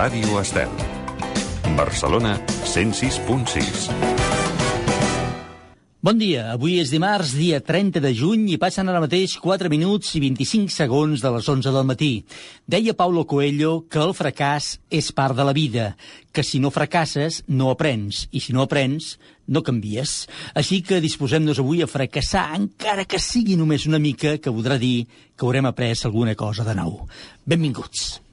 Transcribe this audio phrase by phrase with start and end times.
[0.00, 0.70] Ràdio Estel.
[1.76, 3.90] Barcelona 106.6.
[6.00, 10.14] Bon dia, avui és dimarts, dia 30 de juny, i passen ara mateix 4 minuts
[10.16, 12.08] i 25 segons de les 11 del matí.
[12.64, 15.90] Deia Paulo Coelho que el fracàs és part de la vida,
[16.32, 19.18] que si no fracasses, no aprens, i si no aprens,
[19.52, 20.22] no canvies.
[20.56, 25.04] Així que disposem-nos avui a fracassar, encara que sigui només una mica, que voldrà dir
[25.36, 27.02] que haurem après alguna cosa de nou.
[27.44, 28.29] Benvinguts.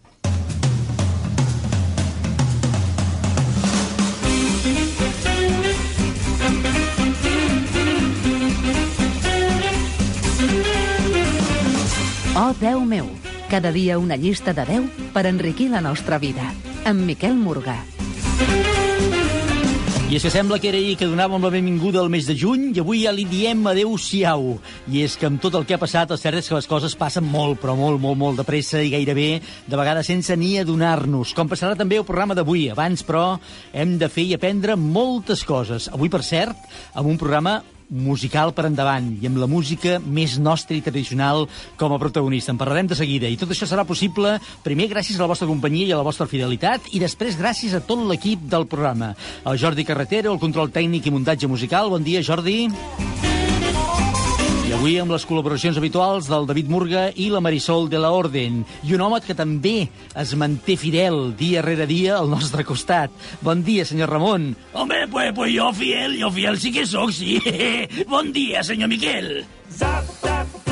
[12.37, 13.07] Oh, Déu meu,
[13.49, 16.45] cada dia una llista de 10 per enriquir la nostra vida.
[16.85, 17.79] Amb Miquel Morgà.
[20.05, 22.67] I és que sembla que era ahir que donàvem la benvinguda al mes de juny
[22.69, 24.53] i avui ja li diem adeu-siau.
[24.85, 26.93] I és que amb tot el que ha passat, el cert és que les coses
[26.95, 31.33] passen molt, però molt, molt, molt de pressa i gairebé de vegades sense ni adonar-nos.
[31.33, 32.67] Com passarà també el programa d'avui.
[32.69, 33.39] Abans, però,
[33.73, 35.89] hem de fer i aprendre moltes coses.
[35.89, 37.57] Avui, per cert, amb un programa
[37.89, 41.47] musical per endavant i amb la música més nostra i tradicional
[41.79, 42.51] com a protagonista.
[42.51, 45.91] En parlarem de seguida i tot això serà possible primer gràcies a la vostra companyia
[45.91, 49.13] i a la vostra fidelitat i després gràcies a tot l'equip del programa.
[49.45, 51.89] El Jordi Carretero, el control tècnic i muntatge musical.
[51.93, 52.67] Bon dia, Jordi.
[54.67, 58.57] I avui amb les col·laboracions habituals del David Murga i la Marisol de la Orden.
[58.83, 63.15] I un home que també es manté fidel dia rere dia al nostre costat.
[63.39, 64.51] Bon dia, senyor Ramon.
[64.73, 67.39] Hombre, pues, pues yo fiel, yo fiel sí que soc, sí.
[68.11, 69.45] bon dia, senyor Miquel.
[69.71, 70.66] Zap, zap,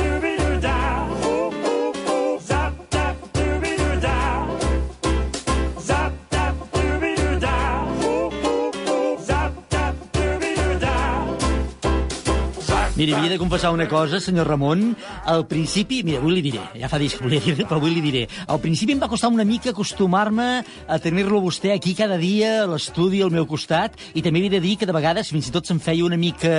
[12.96, 14.96] Mira, havia de confessar una cosa, senyor Ramon.
[15.28, 18.00] Al principi, mira, avui li diré, ja fa dies que volia dir però avui li
[18.00, 18.22] diré.
[18.48, 20.46] Al principi em va costar una mica acostumar-me
[20.88, 24.62] a tenir-lo vostè aquí cada dia, a l'estudi al meu costat, i també havia de
[24.64, 26.54] dir que de vegades fins i tot se'm feia una mica...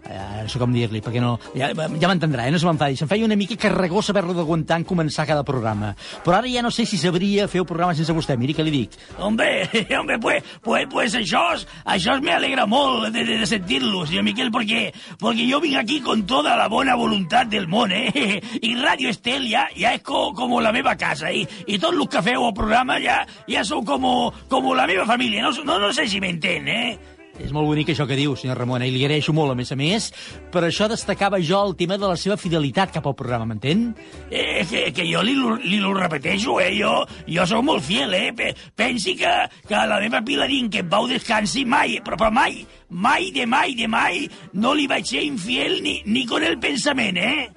[0.00, 1.34] Eh, no sé com dir-li, perquè no...
[1.52, 2.54] Ja, ja m'entendrà, eh?
[2.56, 2.96] no se m'enfadi.
[2.96, 5.92] Se'm feia una mica carregós haver-lo d'aguantar en començar cada programa.
[6.24, 8.38] Però ara ja no sé si sabria fer el programa sense vostè.
[8.40, 8.96] Miri què li dic.
[9.20, 9.68] Hombre,
[10.00, 11.44] hombre, pues, pues, pues això,
[11.84, 14.88] això es me alegra molt de, de, de sentir-lo, senyor Miquel, porque,
[15.20, 18.40] porque yo vine aquí con toda la bona voluntat del món, eh?
[18.62, 22.06] I Radio Estel ja, ja és co, com la meva casa, i, i tot el
[22.06, 24.06] que feu al programa ja, ja sou com,
[24.46, 27.09] com la meva família, no, no, no sé si m'entén, eh?
[27.40, 28.88] És molt bonic això que diu, senyor Ramon, eh?
[28.90, 30.10] i li agraeixo molt, a més a més.
[30.52, 33.86] Per això destacava jo el tema de la seva fidelitat cap al programa, m'entén?
[34.30, 35.34] Eh, que, que jo li,
[35.64, 36.70] li lo repeteixo, eh?
[36.78, 36.92] Jo,
[37.26, 38.28] jo sóc molt fiel, eh?
[38.36, 39.32] Pe- Pensi que,
[39.66, 43.74] que la meva Pilarín, que en pau descansi mai, però, però mai, mai de mai
[43.78, 47.48] de mai, no li vaig ser infiel ni, ni con el pensament, eh?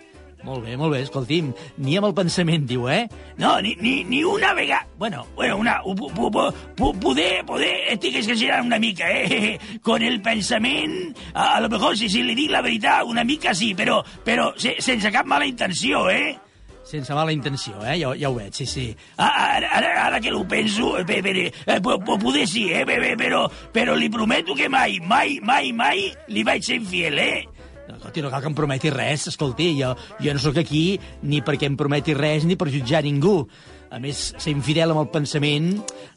[0.43, 3.05] Molt bé, molt bé, escolti'm, ni amb el pensament, diu, eh?
[3.39, 4.85] No, ni, ni, ni una vegada...
[4.99, 5.77] Bueno, bueno, una...
[5.85, 9.57] pu- pu- pu- pu- Poder, poder, estic exagerant una mica, eh?
[9.87, 13.53] Con el pensament, a, a lo mejor, si, si li dic la veritat, una mica
[13.55, 16.35] sí, però, però se, sense cap mala intenció, eh?
[16.83, 17.95] Sense mala intenció, eh?
[18.01, 18.89] Ja, ja ho veig, sí, sí.
[19.15, 22.83] Ah, Ara, ara, ara que ho penso, eh, pe- pe- eh, po- poder sí, eh,
[22.85, 27.17] pe- pe- però, però li prometo que mai, mai, mai, mai li vaig ser infiel,
[27.23, 27.45] eh?
[27.87, 29.91] Escolti, no cal que em prometi res, escolti, jo,
[30.23, 33.47] jo no sóc aquí ni perquè em prometi res ni per jutjar ningú.
[33.93, 35.67] A més, ser infidel amb el pensament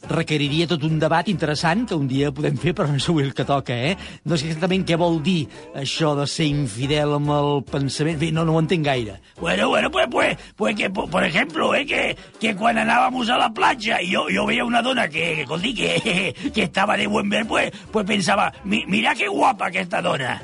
[0.08, 3.34] requeriria tot un debat interessant que un dia podem fer, però no és avui el
[3.36, 3.96] que toca, eh?
[4.24, 5.42] No sé exactament què vol dir
[5.76, 8.16] això de ser infidel amb el pensament.
[8.22, 9.18] Bé, no, no ho entenc gaire.
[9.40, 13.36] Bueno, bueno, pues, pues, pues que, po- por ejemplo, eh, que, que cuando andábamos a
[13.36, 17.28] la playa y yo, yo veía una dona que, que, que, que estaba de buen
[17.28, 20.40] ver, pues, pues pensaba, "Mi- mira qué guapa que esta dona.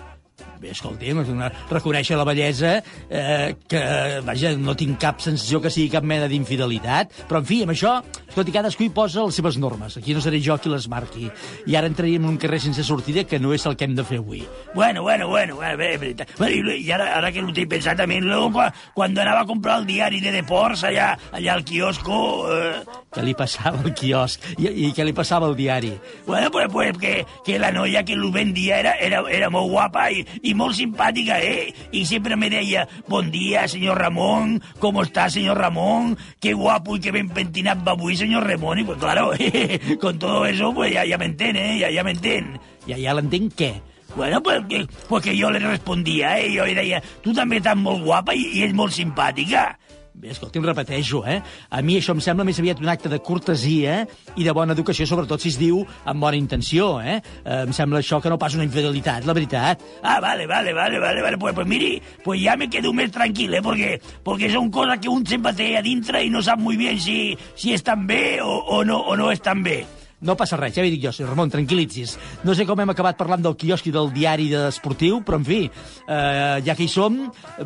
[0.62, 2.76] Bé, escolti'm, és una, reconèixer la bellesa,
[3.10, 3.80] eh, que,
[4.22, 7.96] vaja, no tinc cap sensació que sigui cap mena d'infidelitat, però, en fi, amb això,
[8.28, 9.96] escolti, cadascú hi posa les seves normes.
[9.98, 11.26] Aquí no seré jo qui les marqui.
[11.66, 14.04] I ara entraríem en un carrer sense sortida, que no és el que hem de
[14.06, 14.44] fer avui.
[14.74, 16.30] Bueno, bueno, bueno, bueno, bé, veritat.
[16.38, 19.46] Bueno, y, y ahora, ahora que lo estoy pensando también, luego cua- cuando andaba a
[19.46, 24.40] comprar el diario de deportes allá, allá al kiosco, eh, Què li passava al quiosc?
[24.56, 25.92] I, i què li passava al diari?
[26.26, 30.10] bueno, pues, pues que, que la noia que lo vendía era, era, era molt guapa
[30.10, 31.74] y, y molt simpàtica, eh?
[31.90, 36.18] Y siempre me decía, bon dia, señor Ramón, ¿cómo está, señor Ramón?
[36.40, 38.78] Qué guapo y qué ben pentinat va avui, señor Ramón.
[38.78, 39.32] Y pues claro,
[40.00, 41.78] con todo eso, pues ya, ya me enten, eh?
[41.78, 42.60] Ya, ya me enten.
[42.86, 43.72] Ja, ja l'entenc què?
[44.16, 46.50] Bueno, pues que, pues que jo le respondia, eh?
[46.52, 49.70] Jo li deia, tu també estàs molt guapa i, i ets molt simpàtica.
[50.12, 51.38] Bé, em repeteixo, eh?
[51.72, 54.02] A mi això em sembla més aviat un acte de cortesia
[54.36, 57.16] i de bona educació, sobretot si es diu amb bona intenció, eh?
[57.44, 59.80] eh em sembla això que no pas una infidelitat, la veritat.
[60.02, 61.38] Ah, vale, vale, vale, vale, vale.
[61.38, 63.62] Pues, pues mire, pues ya me quedo más tranquilo, ¿eh?
[63.62, 67.00] Porque, porque son cosas que un sempre té a dintre i no sap muy bien
[67.00, 69.86] si, si estan bé o, o, no, o no estan bé.
[70.22, 72.14] No passa res, ja ho dic jo, senyor Ramon, tranquil·litzis.
[72.46, 75.64] No sé com hem acabat parlant del quiosc i del diari esportiu, però, en fi,
[75.66, 77.16] eh, ja que hi som,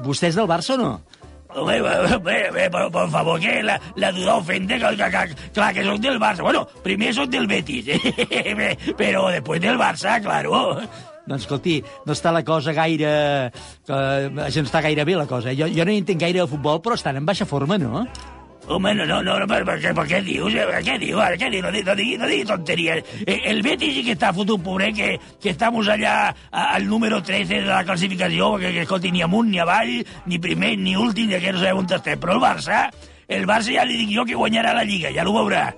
[0.06, 0.92] vostè és del Barça o no?
[1.64, 5.72] Bé, bé, bé, por, por favor, que la, la duda ofende, que, que, que, clar,
[5.72, 6.42] que soc del Barça.
[6.44, 8.76] Bueno, primer soc del Betis, eh?
[8.98, 10.76] però després del Barça, claro.
[11.26, 13.10] Doncs escolti, no està la cosa gaire...
[13.48, 15.54] Eh, això no està gaire bé, la cosa.
[15.56, 18.04] Jo, jo no hi entenc gaire de futbol, però estan en baixa forma, no?
[18.68, 20.54] Home, no, no, no, per, per, per què dius?
[20.58, 21.20] Eh, Què diu?
[21.22, 21.62] Ara, què diu?
[21.62, 23.12] No, no, digui, no digui tonteries.
[23.22, 27.60] Eh, El Betis sí que està fotut, pobre, que, que estamos allà al número 13
[27.62, 31.38] de la classificació, que, que escolti, ni amunt ni avall, ni primer ni últim, ja
[31.42, 32.18] que no sabem on estem.
[32.18, 32.88] Però el Barça,
[33.28, 35.68] el Barça ja li dic jo que guanyarà la Lliga, ja ho veurà.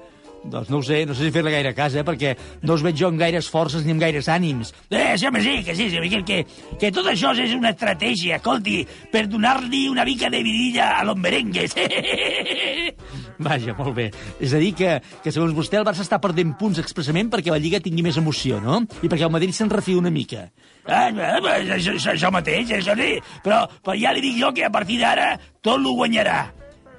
[0.45, 2.05] Doncs no ho sé, no sé si fer-li gaire cas, eh?
[2.07, 4.73] perquè no us veig jo amb gaires forces ni amb gaires ànims.
[4.91, 6.45] Eh, sí, home, sí, que sí, sí, Miquel, que,
[6.79, 8.81] que tot això és una estratègia, escolti,
[9.13, 11.75] per donar-li una mica de vidilla a los merengues.
[13.39, 14.09] Vaja, molt bé.
[14.43, 17.61] És a dir, que, que segons vostè el Barça està perdent punts expressament perquè la
[17.63, 18.81] Lliga tingui més emoció, no?
[19.03, 20.49] I perquè el Madrid se'n refia una mica.
[20.89, 23.19] Ah, això, això, mateix, això sí.
[23.45, 26.58] Però, però ja li dic jo que a partir d'ara tot lo guanyarà.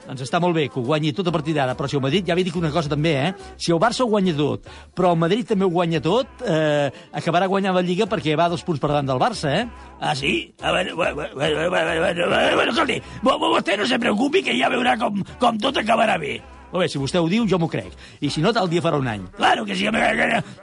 [0.10, 2.26] Doncs està molt bé que ho guanyi tot a partir d'ara, però si el Madrid,
[2.26, 3.34] ja vi dic una cosa també, eh?
[3.62, 4.66] Si el Barça ho guanya tot,
[4.98, 8.64] però el Madrid també ho guanya tot, eh, acabarà guanyant la Lliga perquè va dos
[8.66, 9.68] punts per davant del Barça, eh?
[10.02, 10.52] Ah, sí?
[10.64, 14.42] A veure, bueno, bueno, bueno, bueno, bueno, bueno, escolti, vo- vo- vostè no se preocupi
[14.42, 16.40] que ja veurà com, com tot acabarà bé.
[16.72, 17.94] Molt bé, si vostè ho diu, jo m'ho crec.
[18.22, 19.24] I si no, tal dia farà un any.
[19.38, 19.86] Claro que sí,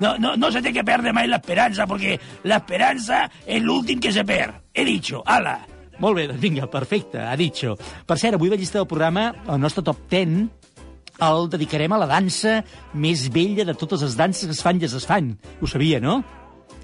[0.01, 4.25] no, no, no se té que perdre mai l'esperança, perquè l'esperança és l'últim que se
[4.25, 4.55] perd.
[4.75, 5.59] He dicho, ala.
[6.03, 7.77] Molt bé, doncs vinga, perfecte, ha dicho.
[8.07, 10.37] Per cert, avui la llista del programa, el nostre top 10,
[11.27, 12.59] el dedicarem a la dansa
[12.93, 15.33] més vella de totes les danses que es fan i es desfan.
[15.61, 16.21] Ho sabia, no?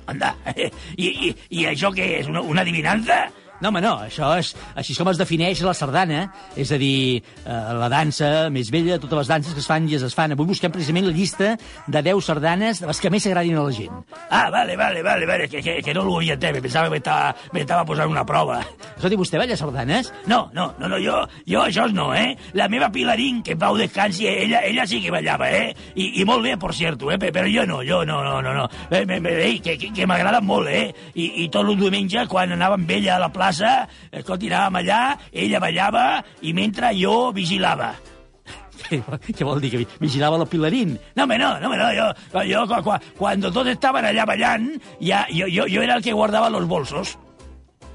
[0.08, 0.32] Anda,
[0.96, 3.26] i, i, i això què és, una, una adivinança?
[3.62, 6.24] No, home, no, això és així com es defineix la sardana,
[6.58, 9.94] és a dir, eh, la dansa més vella totes les danses que es fan i
[9.94, 10.32] es desfan.
[10.34, 11.52] Avui busquem precisament la llista
[11.86, 14.00] de 10 sardanes de les que més agradin a la gent.
[14.30, 16.98] Ah, vale, vale, vale, vale, que, que, que no lo havia entès, pensava que
[17.54, 18.58] m'estava posant una prova.
[18.96, 20.10] Escolti, vostè balla sardanes?
[20.26, 22.34] No, no, no, no, jo, jo això no, eh?
[22.58, 25.70] La meva Pilarín, que en pau descansi, ella, ella sí que ballava, eh?
[25.94, 27.18] I, i molt bé, per cierto, eh?
[27.22, 28.66] Pe- Però jo no, jo no, no, no, no.
[28.90, 30.90] Eh, me, ei, que, que, que m'agrada molt, eh?
[31.14, 33.51] I, I tot el diumenge, quan anàvem amb ella a la plaça,
[34.10, 35.02] escolti, anàvem allà,
[35.32, 36.06] ella ballava
[36.42, 37.92] i mentre jo vigilava.
[38.92, 40.96] Què, vol dir, que vi- vigilava la Pilarín?
[41.16, 42.08] No, home, no, no, no, jo,
[42.48, 42.82] jo quan,
[43.18, 47.16] quan, tots estaven allà ballant, ja, jo, jo, jo era el que guardava los bolsos.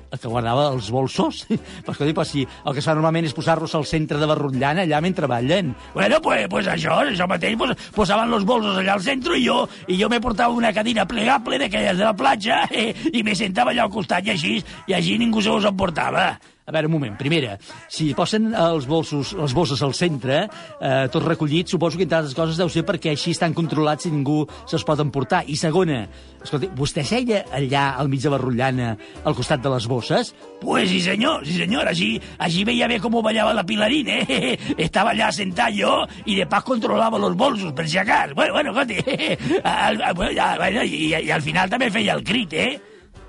[0.07, 1.43] Que guardava els bolsos?
[1.91, 5.01] Escolti, però si el que es fa normalment és posar-los al centre de Barrotllana, allà
[5.03, 5.73] mentre ballen.
[5.93, 9.61] Bueno, pues, pues això, això mateix, pues, posaven los bolsos allà al centre i jo,
[9.87, 13.75] i jo me portava una cadira plegable d'aquelles de la platja eh, i me sentava
[13.75, 16.31] allà al costat i així, i així ningú se us emportava.
[16.67, 17.13] A veure, un moment.
[17.15, 17.53] Primera,
[17.87, 20.41] si posen els bolsos, les bosses al centre,
[20.83, 24.11] eh, tot recollit, suposo que entre altres coses deu ser perquè així estan controlats i
[24.11, 25.45] ningú se'ls pot emportar.
[25.47, 26.01] I segona,
[26.43, 28.89] escolti, vostè seia allà al mig de Barrotllana,
[29.23, 30.33] al costat de les bosses?
[30.59, 34.57] Pues sí, senyor, sí, senyor, així, així veia bé com ballava la Pilarín, eh?
[34.89, 38.33] Estava allà sentat jo i de pas controlava los bolsos, per si acas.
[38.35, 38.99] Bueno, bueno, escolti,
[40.59, 42.73] bueno, i, i al final també feia el crit, eh?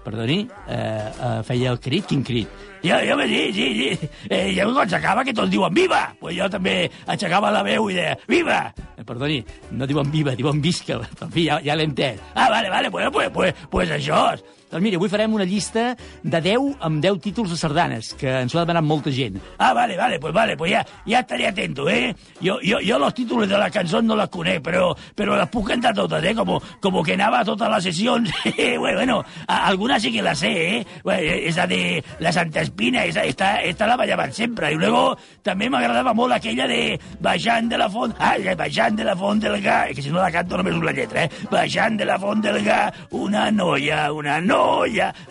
[0.03, 2.11] Perdoni, eh, eh, feia el crit?
[2.11, 2.68] Quin crit?
[2.83, 4.09] Jo, jo me sí, sí, sí.
[4.31, 6.05] Eh, jo quan s'acaba que tots diuen viva.
[6.21, 6.77] Pues jo també
[7.07, 8.61] aixecava la veu i deia viva.
[8.97, 9.41] Eh, perdoni,
[9.73, 11.01] no diuen viva, diuen visca.
[11.25, 12.23] En fi, ja, ja l'he entès.
[12.35, 14.23] Ah, vale, vale, pues, pues, pues, pues això.
[14.69, 18.53] Doncs mira, avui farem una llista de 10 amb 10 títols de sardanes, que ens
[18.53, 19.39] ho ha demanat molta gent.
[19.57, 22.15] Ah, vale, vale, pues vale, pues ya, ya estaré atento, ¿eh?
[22.41, 25.69] Yo, yo, yo los títulos de la canción no las conec, pero, pero las puc
[25.69, 26.35] cantar totes, ¿eh?
[26.35, 28.31] Como, como que anava a totes les sessions.
[28.79, 30.87] bueno, algunas sí que las sé, ¿eh?
[31.03, 34.73] Bueno, esa de la Santa Espina, esa, esta, esta la ballaban sempre.
[34.73, 38.13] I luego també m'agradava molt aquella de Baixant de la font...
[38.21, 39.87] Ah, Baixant de la font del Gà...
[39.95, 41.47] Que si no la canto només una lletra, eh?
[41.51, 44.58] Baixant de la font del Gà, una noia, una noia,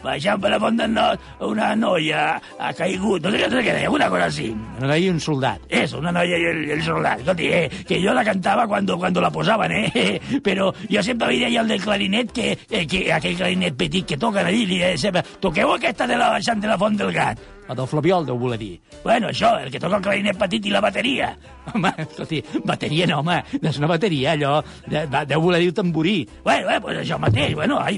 [0.03, 2.23] baixant per la font del Nord, una noia
[2.59, 3.23] ha caigut.
[3.23, 4.49] No sé què, no sé què deia, una cosa així.
[4.81, 5.65] No hi un soldat.
[5.69, 7.23] Eso, una noia i el, el soldat.
[7.23, 10.21] Escolti, eh, que yo la cantaba cuando, cuando la posaban, ¿eh?
[10.43, 14.17] Pero yo sempre veia allà el del clarinet, que, eh, que aquell clarinet petit que
[14.17, 17.56] toquen allí, li deia sempre, toqueu aquesta de la baixant de la font del gat.
[17.67, 18.79] Del Flabiol, deu voler dir.
[19.03, 21.33] Bueno, això, el que toca el clarinet petit i la bateria.
[21.73, 26.21] Home, escolti, bateria no, home, és una bateria, allò, de, de, deu voler dir tamborí.
[26.45, 27.97] Bueno, bueno, pues això mateix, bueno, ai,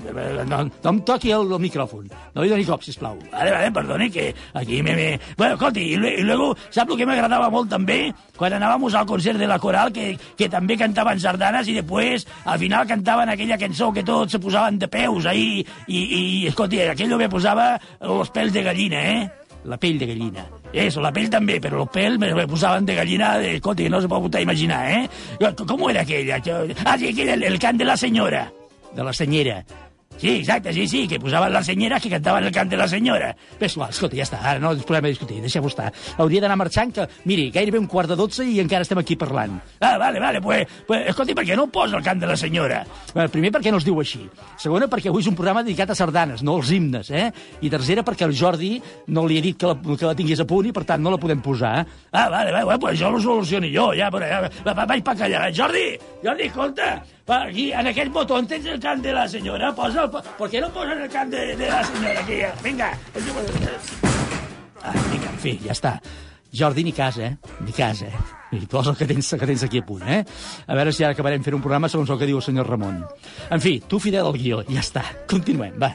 [0.50, 3.20] No, no em toqui el, el micròfon, no li doni cop, sisplau.
[3.32, 4.96] Vale, vale, perdone, que aquí me...
[4.96, 5.20] me...
[5.38, 8.00] Bueno, escolti, lue- y luego, ¿sabe lo que me agradaba molt també?
[8.40, 12.58] Quan anàvamos al concert de la coral, que, que també cantaven sardanes i després, al
[12.58, 17.20] final, cantaven aquella cançó que tots se posaven de peus ahí i, i escolti, aquello
[17.22, 19.30] me posava los pèls de gallina, eh?
[19.66, 20.46] La pell de gallina.
[20.72, 24.00] Eso, la pell també, però los pèls me, me posaven de gallina, de, escolti, no
[24.02, 25.04] se pot imaginar, eh?
[25.66, 26.40] Com era aquella?
[26.86, 28.48] Ah, sí, aquella, el, el cant de la senyora.
[28.96, 29.64] De la senyera.
[30.20, 33.30] Sí, exacte, sí, sí, que posaven les senyeres que cantaven el cant de la senyora.
[33.60, 35.94] Ves, igual, escolta, ja està, ara no ens podem discutir, deixem-ho estar.
[36.20, 39.56] Hauria d'anar marxant, que, miri, gairebé un quart de dotze i encara estem aquí parlant.
[39.80, 42.82] Ah, vale, vale, pues, pues escolti, per què no posa el cant de la senyora?
[43.16, 44.26] Bé, primer, perquè no es diu així.
[44.60, 47.30] Segona, perquè avui és un programa dedicat a sardanes, no als himnes, eh?
[47.64, 48.74] I tercera, perquè el Jordi
[49.16, 51.16] no li he dit que la, que la tingués a punt i, per tant, no
[51.16, 51.78] la podem posar.
[52.12, 55.06] Ah, vale, vale, bueno, pues jo lo soluciono jo, ja, però ja, va, va, vaig
[55.06, 55.48] pa callar.
[55.56, 55.94] Jordi,
[56.26, 56.92] Jordi, escolta,
[57.38, 59.72] aquí, en aquell botó, tens el cant de la senyora?
[59.76, 62.42] Posa ¿Por qué no posen el cant de, de la senyora aquí?
[62.64, 62.92] Vinga.
[64.82, 66.00] Ah, vinga, en fi, ja està.
[66.56, 67.36] Jordi, ni cas, eh?
[67.62, 68.14] Ni cas, eh?
[68.52, 70.24] I posa el que tens, que tens aquí a punt, eh?
[70.66, 73.04] A veure si ara acabarem fent un programa segons el que diu el senyor Ramon.
[73.54, 75.06] En fi, tu fidel al guió, ja està.
[75.30, 75.94] Continuem, va.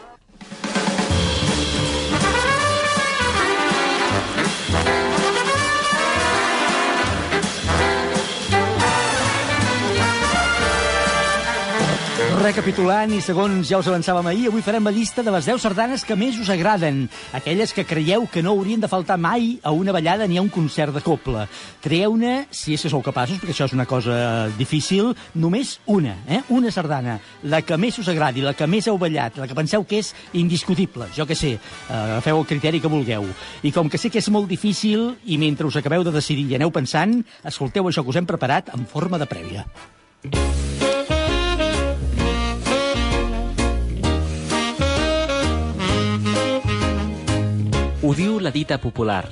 [12.45, 16.03] Recapitulant, i segons ja us avançàvem ahir, avui farem la llista de les 10 sardanes
[16.05, 19.95] que més us agraden, aquelles que creieu que no haurien de faltar mai a una
[19.97, 21.47] ballada ni a un concert de coble.
[21.81, 26.43] Trieu-ne, si és que sou capaços, perquè això és una cosa difícil, només una, eh?
[26.53, 27.17] una sardana,
[27.49, 30.13] la que més us agradi, la que més heu ballat, la que penseu que és
[30.37, 33.25] indiscutible, jo que sé, eh, agafeu el criteri que vulgueu.
[33.65, 36.61] I com que sé que és molt difícil, i mentre us acabeu de decidir i
[36.61, 39.65] aneu pensant, escolteu això que us hem preparat en forma de prèvia.
[48.05, 49.23] Ho diu la dita popular.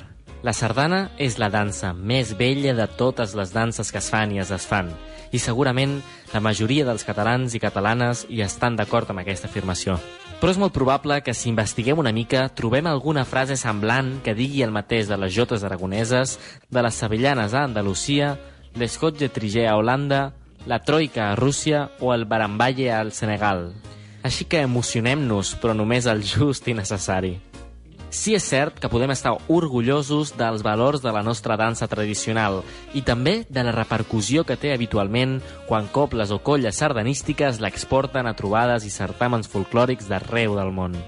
[0.41, 4.41] La sardana és la dansa més vella de totes les danses que es fan i
[4.41, 4.89] es desfan.
[5.29, 5.99] I segurament
[6.31, 9.99] la majoria dels catalans i catalanes hi estan d'acord amb aquesta afirmació.
[10.41, 14.65] Però és molt probable que si investiguem una mica trobem alguna frase semblant que digui
[14.65, 16.39] el mateix de les jotes aragoneses,
[16.73, 18.39] de les sevillanes a Andalusia,
[18.73, 20.31] l'escotge trigé a Holanda,
[20.65, 23.67] la troika a Rússia o el baramballe al Senegal.
[24.25, 27.37] Així que emocionem-nos, però només el just i necessari.
[28.13, 32.59] Sí és cert que podem estar orgullosos dels valors de la nostra dansa tradicional
[32.93, 38.35] i també de la repercussió que té habitualment quan cobles o colles sardanístiques l'exporten a
[38.37, 41.01] trobades i certàmens folclòrics d'arreu del món.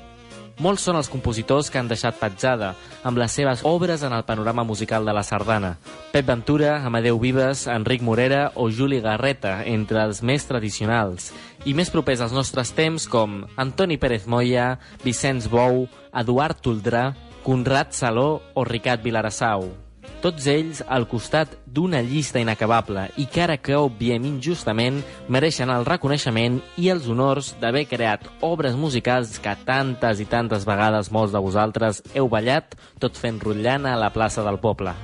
[0.55, 2.71] Molts són els compositors que han deixat petjada
[3.03, 5.75] amb les seves obres en el panorama musical de la sardana.
[6.13, 11.33] Pep Ventura, Amadeu Vives, Enric Morera o Juli Garreta, entre els més tradicionals.
[11.67, 17.09] I més propers als nostres temps com Antoni Pérez Moya, Vicenç Bou, Eduard Toldrà,
[17.43, 19.85] Conrad Saló o Ricard Vilarassau.
[20.25, 24.98] Tots ells al costat d'una llista inacabable i que ara que obviem injustament
[25.29, 31.13] mereixen el reconeixement i els honors d'haver creat obres musicals que tantes i tantes vegades
[31.13, 34.98] molts de vosaltres heu ballat tot fent rotllana a la plaça del poble.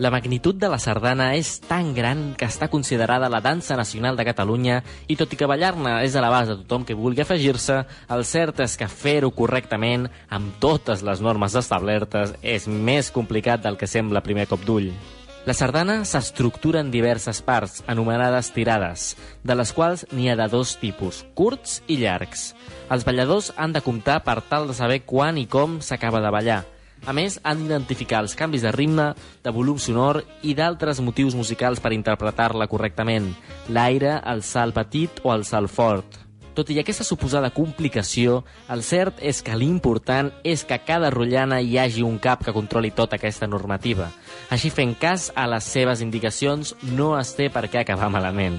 [0.00, 4.24] La magnitud de la sardana és tan gran que està considerada la dansa nacional de
[4.24, 4.78] Catalunya
[5.12, 7.76] i tot i que ballar-ne és a l'abast de tothom que vulgui afegir-se,
[8.08, 13.76] el cert és que fer-ho correctament, amb totes les normes establertes, és més complicat del
[13.76, 14.88] que sembla a primer cop d'ull.
[15.44, 19.12] La sardana s'estructura en diverses parts, anomenades tirades,
[19.44, 22.54] de les quals n'hi ha de dos tipus, curts i llargs.
[22.88, 26.62] Els balladors han de comptar per tal de saber quan i com s'acaba de ballar,
[27.06, 29.10] a més, han d'identificar els canvis de ritme,
[29.44, 33.32] de volum sonor i d'altres motius musicals per interpretar-la correctament,
[33.68, 36.20] l'aire, el salt petit o el salt fort.
[36.54, 41.60] Tot i aquesta suposada complicació, el cert és que l'important és que a cada rotllana
[41.62, 44.10] hi hagi un cap que controli tota aquesta normativa.
[44.50, 48.58] Així, fent cas a les seves indicacions, no es té per què acabar malament.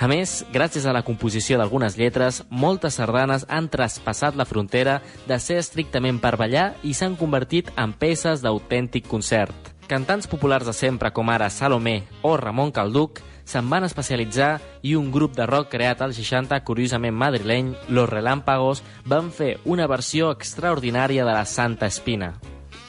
[0.00, 4.94] A més, gràcies a la composició d'algunes lletres, moltes sardanes han traspassat la frontera
[5.28, 9.52] de ser estrictament per ballar i s'han convertit en peces d'autèntic concert.
[9.92, 15.10] Cantants populars de sempre com ara Salomé o Ramon Calduc se'n van especialitzar i un
[15.12, 21.28] grup de rock creat als 60, curiosament madrileny, Los Relámpagos, van fer una versió extraordinària
[21.28, 22.38] de la Santa Espina.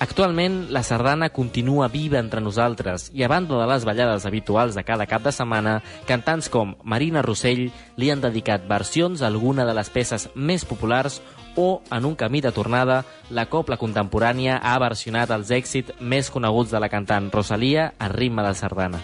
[0.02, 4.82] Actualment, la sardana continua viva entre nosaltres i a banda de les ballades habituals de
[4.82, 5.76] cada cap de setmana,
[6.10, 7.68] cantants com Marina Rossell
[8.02, 11.20] li han dedicat versions a alguna de les peces més populars
[11.54, 16.74] o, en un camí de tornada, la copla contemporània ha versionat els èxits més coneguts
[16.74, 19.04] de la cantant Rosalia a ritme de sardana.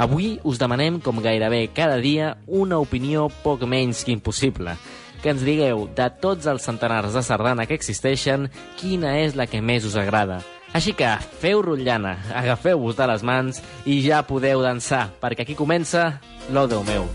[0.00, 4.78] Avui us demanem, com gairebé cada dia, una opinió poc menys que impossible.
[5.20, 8.48] Que ens digueu, de tots els centenars de sardana que existeixen,
[8.80, 10.40] quina és la que més us agrada.
[10.72, 11.10] Així que
[11.42, 16.84] feu rotllana, agafeu-vos de les mans i ja podeu dansar, perquè aquí comença l'O Déu
[16.86, 17.10] meu.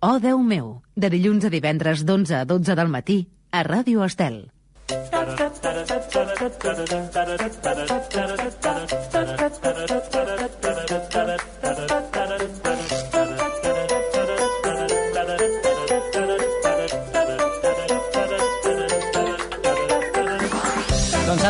[0.00, 3.18] Oh, Déu meu, de dilluns a divendres d'11 a 12 del matí,
[3.52, 4.46] a Ràdio Estel.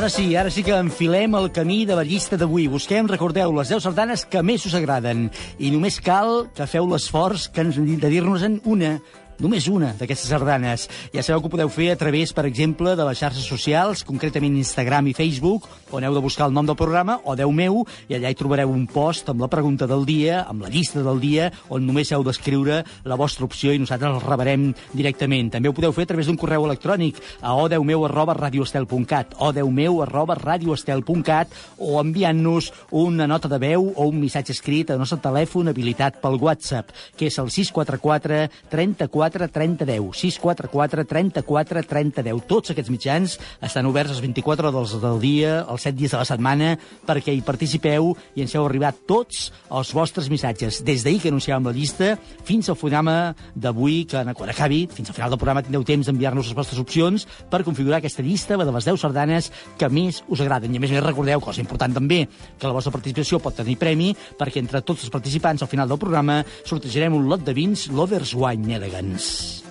[0.00, 2.70] Ara sí, ara sí que enfilem el camí de la llista d'avui.
[2.72, 5.26] Busquem, recordeu, les 10 sardanes que més us agraden.
[5.60, 8.94] I només cal que feu l'esforç que ens de dir-nos-en una
[9.40, 10.86] només una d'aquestes sardanes.
[11.14, 14.56] Ja sabeu que ho podeu fer a través, per exemple, de les xarxes socials, concretament
[14.60, 18.16] Instagram i Facebook, on heu de buscar el nom del programa, o Déu meu, i
[18.16, 21.50] allà hi trobareu un post amb la pregunta del dia, amb la llista del dia,
[21.68, 25.50] on només heu d'escriure la vostra opció i nosaltres el rebarem directament.
[25.56, 30.36] També ho podeu fer a través d'un correu electrònic a odeumeu arroba radioestel.cat odeumeu arroba
[30.38, 36.20] radioestel.cat o enviant-nos una nota de veu o un missatge escrit al nostre telèfon habilitat
[36.22, 40.10] pel WhatsApp, que és el 644 34 30 10.
[40.16, 42.42] 644 34 30 10.
[42.50, 46.26] Tots aquests mitjans estan oberts les 24 hores del dia, els 7 dies de la
[46.26, 46.72] setmana,
[47.06, 50.82] perquè hi participeu i ens heu arribat tots els vostres missatges.
[50.84, 55.14] Des d'ahir que anunciàvem la llista fins al programa d'avui, que quan acabi, fins al
[55.14, 58.88] final del programa tindreu temps d'enviar-nos les vostres opcions per configurar aquesta llista de les
[58.88, 60.74] 10 sardanes que més us agraden.
[60.74, 62.24] I a més a més recordeu, cosa important també,
[62.58, 66.00] que la vostra participació pot tenir premi, perquè entre tots els participants al final del
[66.00, 69.19] programa sortejarem un lot de vins Lovers Wine Elegance.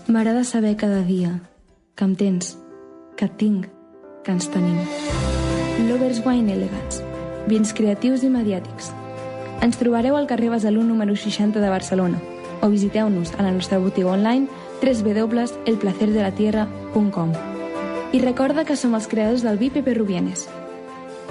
[0.07, 1.41] M'agrada saber cada dia
[1.95, 2.57] que em tens,
[3.17, 3.67] que et tinc,
[4.23, 4.77] que ens tenim.
[5.89, 7.03] Lovers Wine Elegance.
[7.47, 8.91] Vins creatius i mediàtics.
[9.61, 12.19] Ens trobareu al carrer Besalú número 60 de Barcelona
[12.61, 14.47] o visiteu-nos a la nostra botiga online
[14.81, 17.31] www.elplacerdelatierra.com
[18.11, 20.49] I recorda que som els creadors del vi Pepe Rubienes.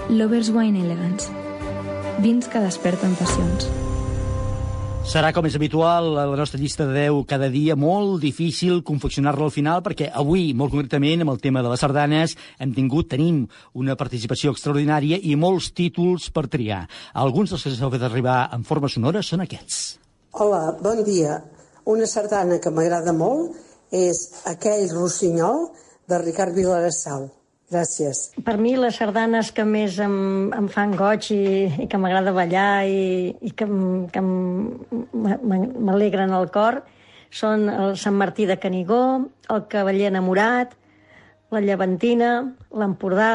[0.09, 1.29] Lovers Wine Elegance.
[2.23, 3.88] Vins que desperten passions.
[5.09, 9.47] Serà, com és habitual, a la nostra llista de 10 cada dia molt difícil confeccionar-la
[9.47, 13.39] al final, perquè avui, molt concretament, amb el tema de les sardanes, hem tingut, tenim
[13.73, 16.83] una participació extraordinària i molts títols per triar.
[17.25, 19.97] Alguns dels que s'heu fet arribar en forma sonora són aquests.
[20.45, 21.41] Hola, bon dia.
[21.89, 23.57] Una sardana que m'agrada molt
[23.89, 25.71] és Aquell rossinyol
[26.05, 27.31] de Ricard Vilarassau.
[27.69, 28.31] Gràcies.
[28.45, 32.87] Per mi les sardanes que més em, em fan goig i, i que m'agrada ballar
[32.89, 33.67] i, i que,
[34.15, 36.81] que m'alegren el cor
[37.29, 39.03] són el Sant Martí de Canigó,
[39.53, 40.73] el Cavaller enamorat,
[41.53, 42.33] la Llevantina,
[42.73, 43.35] l'Empordà,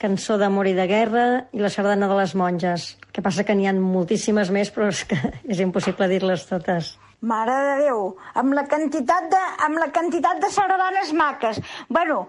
[0.00, 2.86] Cançó d'amor i de guerra i la sardana de les monges.
[3.04, 5.18] El que passa que n'hi ha moltíssimes més, però és que
[5.52, 6.94] és impossible dir-les totes.
[7.20, 8.06] Mare de Déu,
[8.40, 11.60] amb la quantitat de, amb la quantitat de sardanes maques.
[11.92, 12.22] Bueno,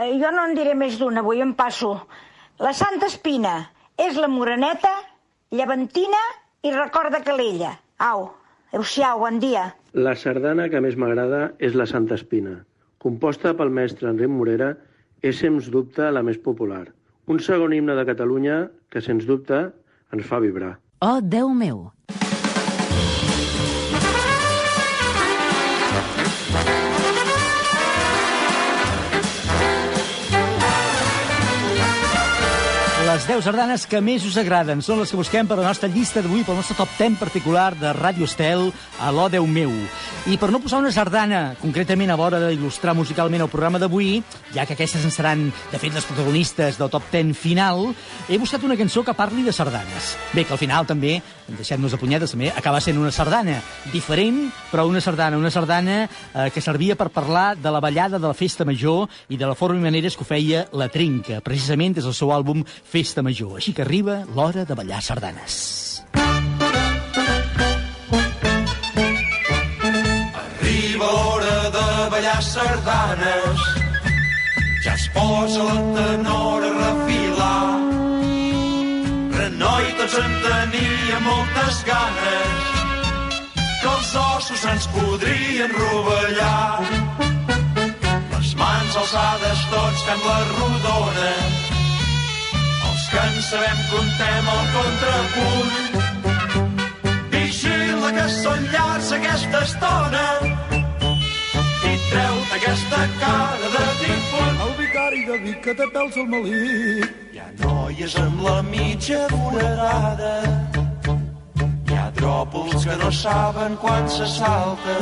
[0.00, 1.94] eh, jo no en diré més d'una, avui em passo.
[2.62, 3.58] La Santa Espina
[4.00, 4.92] és la Moreneta,
[5.52, 6.20] Llevantina
[6.64, 7.76] i Recorda Calella.
[7.98, 8.28] Au,
[8.72, 9.70] adéu-siau, bon dia.
[9.96, 12.58] La sardana que més m'agrada és la Santa Espina.
[13.00, 14.74] Composta pel mestre Enric Morera,
[15.22, 16.84] és sens dubte la més popular.
[17.26, 19.66] Un segon himne de Catalunya que, sens dubte,
[20.12, 20.76] ens fa vibrar.
[21.00, 21.90] Oh, Déu meu,
[33.16, 36.20] Les 10 sardanes que més us agraden són les que busquem per la nostra llista
[36.20, 38.66] d'avui, pel nostre top 10 particular de Ràdio Estel,
[39.00, 39.72] a l'O Déu meu.
[40.28, 44.18] I per no posar una sardana, concretament a l'hora d'il·lustrar musicalment el programa d'avui,
[44.52, 47.86] ja que aquestes en seran, de fet, les protagonistes del top 10 final,
[48.28, 50.12] he buscat una cançó que parli de sardanes.
[50.34, 53.60] Bé, que al final també, deixem-nos de punyetes, també acaba sent una sardana.
[53.92, 55.38] Diferent, però una sardana.
[55.38, 59.36] Una sardana eh, que servia per parlar de la ballada de la Festa Major i
[59.36, 62.64] de la forma i maneres que ho feia la Trinca, precisament des del seu àlbum
[62.66, 63.56] Festa Major.
[63.60, 66.02] Així que arriba l'hora de ballar sardanes.
[70.42, 73.66] Arriba l'hora de ballar sardanes,
[74.84, 77.66] ja es posa la tenora a refilar.
[79.36, 80.32] Renoi, tots en
[81.16, 82.48] teníem moltes ganes,
[83.80, 86.82] que els ossos ens podrien rovellar.
[88.32, 91.32] Les mans alçades tots fem la rodona.
[92.88, 95.72] Els que en sabem contem el contrapunt.
[97.30, 100.26] Vigila que són llars aquesta estona
[101.84, 104.56] i treu-te aquesta cara de difunt.
[104.66, 107.12] El vicari de Vic que té pèls al malic.
[107.32, 110.75] Hi ha noies amb la mitja foradada.
[112.26, 114.94] Dròpols que no saben quan se salta.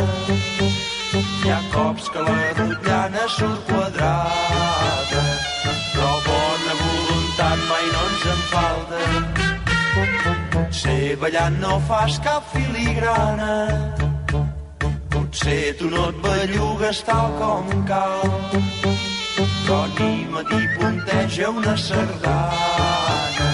[1.41, 5.23] Hi ha cops que la rotllana surt quadrada.
[5.95, 9.01] Però bona voluntat mai no ens en falta.
[10.53, 13.57] Potser ballant no fas cap filigrana.
[15.17, 18.29] Potser tu no et bellugues tal com cal.
[19.65, 23.54] Però anima't i punteja una sardana.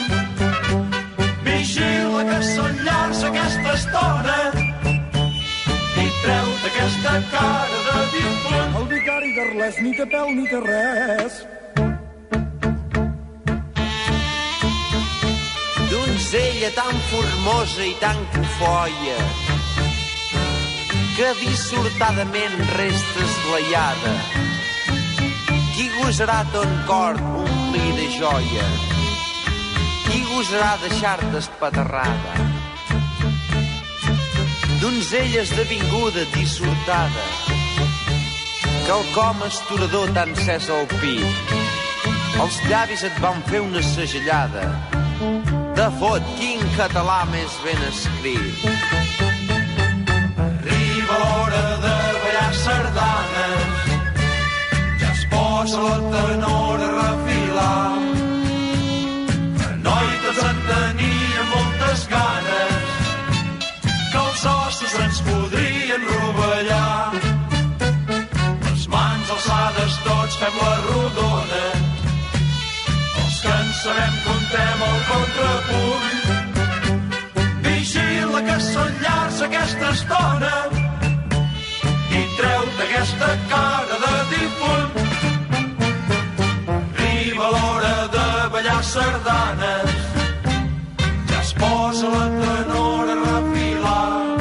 [2.41, 4.37] Són llars aquesta estona
[6.01, 8.77] i treu-te aquesta cara de difunt.
[8.81, 11.41] El vicari d'Arles ni té pèl ni té res.
[16.31, 19.17] donzella tan formosa i tan cofoia
[21.17, 24.13] que dissortadament resta esglaiada.
[25.75, 28.90] Qui gosarà ton cor omplir de joia?
[30.11, 32.33] Qui gosarà deixar-te espaterrada?
[34.81, 37.23] Donzella esdevinguda, dissortada,
[38.83, 41.53] que el com estorador t'ha encès al pit.
[42.43, 44.65] Els llavis et van fer una segellada.
[45.79, 48.65] De fot, quin català més ben escrit.
[50.47, 51.95] Arriba l'hora de
[52.25, 53.95] ballar sardanes,
[54.99, 57.90] ja es posa la tenora a refilar.
[59.81, 62.73] Que noi tots en tenia moltes ganes,
[64.11, 67.13] que els ossos ens podrien rovellar.
[68.67, 71.63] Les mans alçades tots fem la rodona,
[73.23, 76.05] els que en sabem contem el contrapunt.
[77.65, 80.55] Vigila que són llars aquesta estona
[82.21, 84.91] i treu-te aquesta cara de difunt.
[87.41, 87.70] L'hora de
[88.81, 89.91] ballar sardanes,
[91.29, 94.37] ja es posa la tenora a refilar.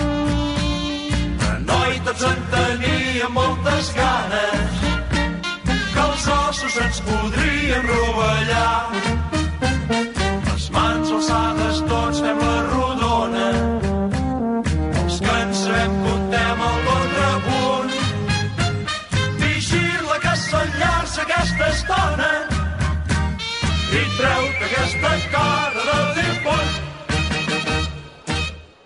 [1.40, 4.70] Que noi tots en tenia moltes ganes,
[5.92, 8.99] que els ossos ens podrien rovellar.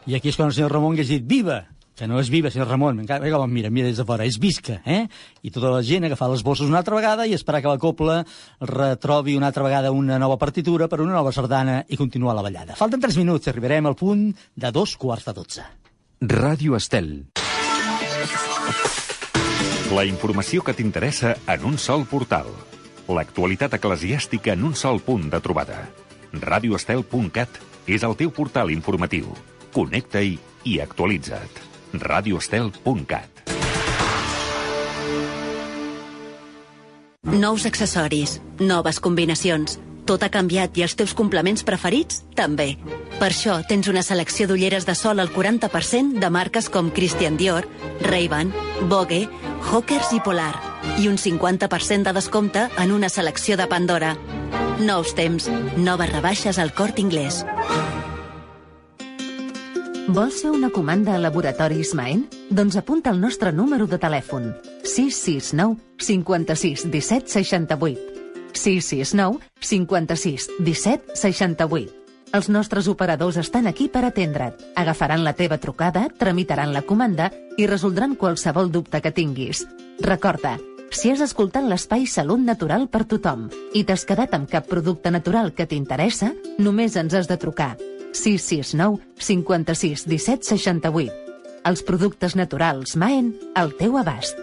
[0.04, 1.62] I aquí és quan el senyor Ramon hagués dit viva,
[1.96, 4.80] que no és viva, senyor Ramon, encara em mira, mira des de fora, és visca,
[4.84, 5.06] eh?
[5.42, 8.18] I tota la gent agafar les bosses una altra vegada i esperar que la copla
[8.60, 12.76] retrobi una altra vegada una nova partitura per una nova sardana i continuar la ballada.
[12.76, 15.66] Falten 3 minuts, arribarem al punt de dos quarts de dotze.
[16.20, 17.30] Ràdio Estel.
[19.94, 22.48] La informació que t'interessa en un sol portal.
[23.08, 25.84] L'actualitat eclesiàstica en un sol punt de trobada.
[26.40, 29.30] radioestel.cat és el teu portal informatiu.
[29.74, 31.62] Connecta-hi i actualitza't.
[31.94, 33.34] radioestel.cat
[37.24, 39.78] Nous accessoris, noves combinacions.
[40.04, 42.74] Tot ha canviat i els teus complements preferits també.
[43.16, 47.64] Per això tens una selecció d'ulleres de sol al 40% de marques com Christian Dior,
[48.04, 48.52] Ray-Ban,
[48.92, 49.24] Vogue,
[49.70, 50.73] Hawkers i Polar.
[50.98, 54.16] I un 50% de descompte en una selecció de Pandora.
[54.80, 57.44] Nous temps, noves rebaixes al Cort Inglés.
[60.06, 62.26] Vols fer una comanda a Laboratoris Maen?
[62.50, 64.52] Doncs apunta el nostre número de telèfon.
[64.84, 68.00] 669 56 17 68.
[68.52, 72.04] 669 56 17 68.
[72.34, 74.60] Els nostres operadors estan aquí per atendre't.
[74.74, 79.64] Agafaran la teva trucada, tramitaran la comanda i resoldran qualsevol dubte que tinguis.
[80.02, 80.58] Recorda,
[80.94, 85.52] si has escoltat l'espai Salut Natural per tothom i t'has quedat amb cap producte natural
[85.56, 87.74] que t'interessa, només ens has de trucar.
[88.14, 91.10] 669 56 17 68.
[91.64, 94.38] Els productes naturals Maen al teu abast.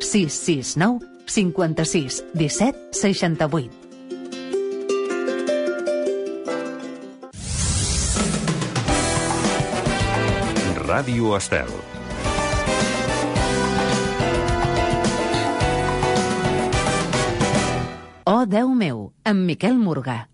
[0.00, 3.80] 669 56 17 68.
[10.90, 11.89] Ràdio Estel.
[18.50, 20.29] Déu meu, amb Miquel Morgà.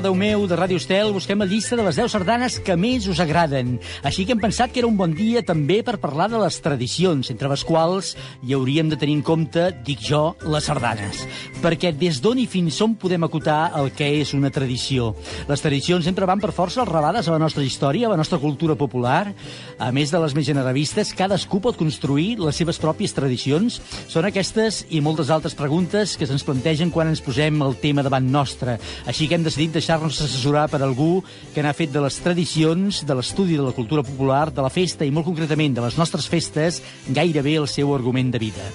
[0.00, 3.04] La Déu meu de Ràdio Estel busquem la llista de les 10 sardanes que més
[3.10, 3.74] us agraden.
[4.06, 7.28] Així que hem pensat que era un bon dia també per parlar de les tradicions,
[7.28, 11.26] entre les quals hi hauríem de tenir en compte, dic jo, les sardanes.
[11.60, 15.10] Perquè des d'on i fins on podem acotar el que és una tradició?
[15.50, 18.78] Les tradicions sempre van per força rabades a la nostra història, a la nostra cultura
[18.80, 19.34] popular.
[19.76, 23.82] A més de les més generalistes, cadascú pot construir les seves pròpies tradicions.
[24.08, 28.32] Són aquestes i moltes altres preguntes que se'ns plantegen quan ens posem el tema davant
[28.32, 28.78] nostre.
[29.04, 33.14] Així que hem decidit deixar-nos assessorar per algú que n'ha fet de les tradicions, de
[33.18, 36.78] l'estudi de la cultura popular, de la festa i molt concretament de les nostres festes,
[37.10, 38.68] gairebé el seu argument de vida.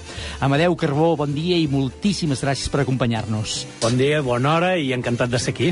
[0.43, 3.61] Amadeu Carbó, bon dia i moltíssimes gràcies per acompanyar-nos.
[3.79, 5.71] Bon dia, bona hora i encantat de ser aquí.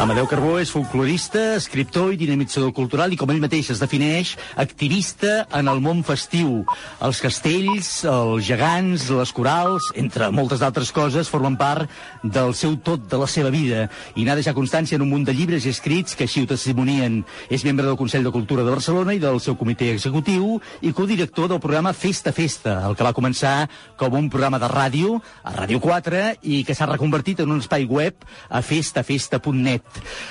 [0.00, 5.42] Amadeu Carbó és folclorista, escriptor i dinamitzador cultural i, com ell mateix es defineix, activista
[5.58, 6.62] en el món festiu.
[7.04, 11.92] Els castells, els gegants, les corals, entre moltes d'altres coses, formen part
[12.24, 15.34] del seu tot, de la seva vida, i n'ha deixat constància en un munt de
[15.36, 17.20] llibres i escrits que així ho testimonien.
[17.52, 21.52] És membre del Consell de Cultura de Barcelona i del seu comitè executiu i codirector
[21.52, 23.68] del programa Festa Festa, el que va començar
[24.00, 27.84] com un programa de ràdio, a Ràdio 4, i que s'ha reconvertit en un espai
[27.84, 29.89] web a festafesta.net.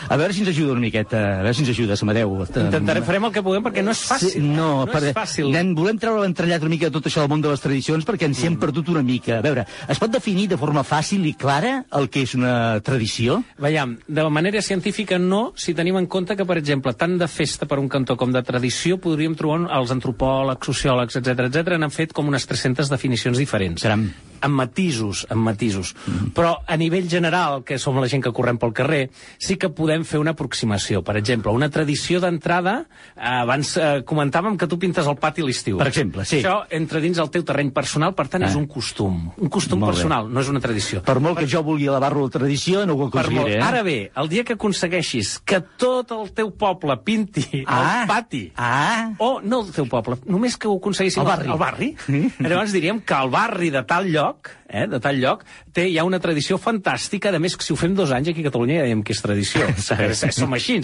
[0.10, 2.36] A veure si ens ajuda una miqueta, a veure si ens ajudes, Amadeu.
[2.45, 4.32] Intentarem, farem el que puguem perquè no és fàcil.
[4.36, 5.50] Sí, no, no per, és fàcil.
[5.54, 8.30] Nen, volem treure l'entrellat una mica de tot això del món de les tradicions perquè
[8.30, 9.39] ens hi hem perdut una mica.
[9.39, 12.54] A veure, es pot definir de forma fàcil i clara el que és una
[12.86, 13.41] tradició?
[13.60, 17.67] Veiem, de manera científica no, si tenim en compte que, per exemple, tant de festa
[17.69, 22.15] per un cantó com de tradició podríem trobar els antropòlegs, sociòlegs, etc etc n'han fet
[22.15, 23.84] com unes 300 definicions diferents.
[23.86, 24.10] Caram.
[24.41, 25.93] Amb matisos, amb matisos.
[26.08, 26.32] Mm.
[26.36, 30.04] Però a nivell general, que som la gent que correm pel carrer, sí que podem
[30.06, 31.04] fer una aproximació.
[31.04, 35.78] Per exemple, una tradició d'entrada, eh, abans eh, comentàvem que tu pintes el pati l'estiu.
[35.78, 36.39] Per exemple, sí.
[36.43, 38.47] Això entra dins el teu terreny personal, per tant, Ah.
[38.49, 39.32] és un costum.
[39.38, 39.95] Un costum Molt bé.
[39.97, 41.02] personal, no és una tradició.
[41.04, 43.58] Per molt que jo vulgui elevar-lo a la tradició, no ho Per aconseguiré.
[43.58, 43.62] Eh?
[43.62, 48.02] Ara bé, el dia que aconsegueixis que tot el teu poble pinti Ah.
[48.04, 49.12] el pati, ah.
[49.19, 51.49] o no el teu poble, només que ho aconseguissin El barri.
[51.52, 51.95] el barri
[52.39, 54.29] llavors diríem que el barri de tal lloc,
[54.68, 57.96] eh, de tal lloc, té ja una tradició fantàstica, a més que si ho fem
[57.98, 60.80] dos anys aquí a Catalunya ja dèiem que és tradició, Eh, som així.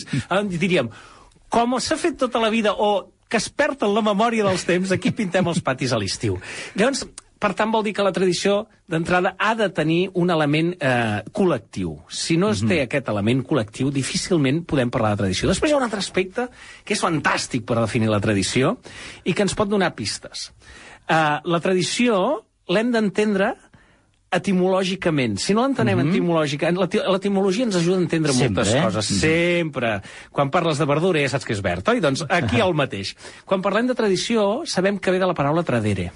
[0.49, 0.89] Diríem,
[1.51, 4.91] com s'ha fet tota la vida, o que es perd en la memòria dels temps,
[4.91, 6.37] aquí pintem els patis a l'estiu.
[6.75, 7.05] Llavors,
[7.41, 11.97] per tant, vol dir que la tradició, d'entrada, ha de tenir un element eh, col·lectiu.
[12.07, 15.49] Si no es té aquest element col·lectiu, difícilment podem parlar de tradició.
[15.51, 16.47] Després hi ha un altre aspecte
[16.85, 18.77] que és fantàstic per definir la tradició
[19.25, 20.49] i que ens pot donar pistes.
[21.05, 22.17] Eh, la tradició
[22.71, 23.53] l'hem d'entendre
[24.35, 25.37] etimològicament.
[25.39, 26.11] Si no l'entenem mm -hmm.
[26.11, 28.81] etimològicament, l'eti- l'etimologia ens ajuda a entendre Sempre, moltes eh?
[28.83, 29.11] coses.
[29.11, 29.19] Mhm.
[29.19, 30.01] Sempre.
[30.31, 31.99] Quan parles de verdura ja saps que és verd, oi?
[31.99, 33.15] Doncs aquí el mateix.
[33.45, 36.11] Quan parlem de tradició, sabem que ve de la paraula tradere,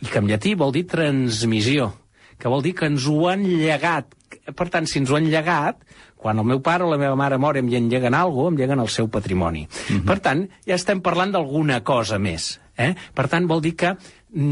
[0.00, 1.92] i que en llatí vol dir transmissió,
[2.38, 4.06] que vol dir que ens ho han llegat.
[4.54, 5.76] Per tant, si ens ho han llegat,
[6.16, 8.58] quan el meu pare o la meva mare mor i em lleguen alguna cosa, em
[8.58, 9.66] lleguen el seu patrimoni.
[10.06, 12.60] Per tant, ja estem parlant d'alguna cosa més.
[12.80, 12.94] Eh?
[13.14, 13.92] Per tant, vol dir que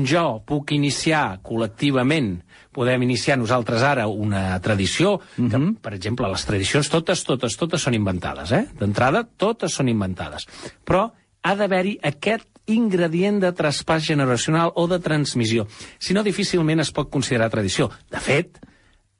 [0.08, 2.34] jo puc iniciar col·lectivament,
[2.74, 7.96] podem iniciar nosaltres ara una tradició, que, per exemple, les tradicions totes, totes, totes són
[7.96, 8.64] inventades, eh?
[8.78, 10.46] D'entrada, totes són inventades.
[10.84, 11.08] Però
[11.42, 15.66] ha d'haver-hi aquest ingredient de traspàs generacional o de transmissió.
[15.98, 17.88] Si no, difícilment es pot considerar tradició.
[18.12, 18.58] De fet,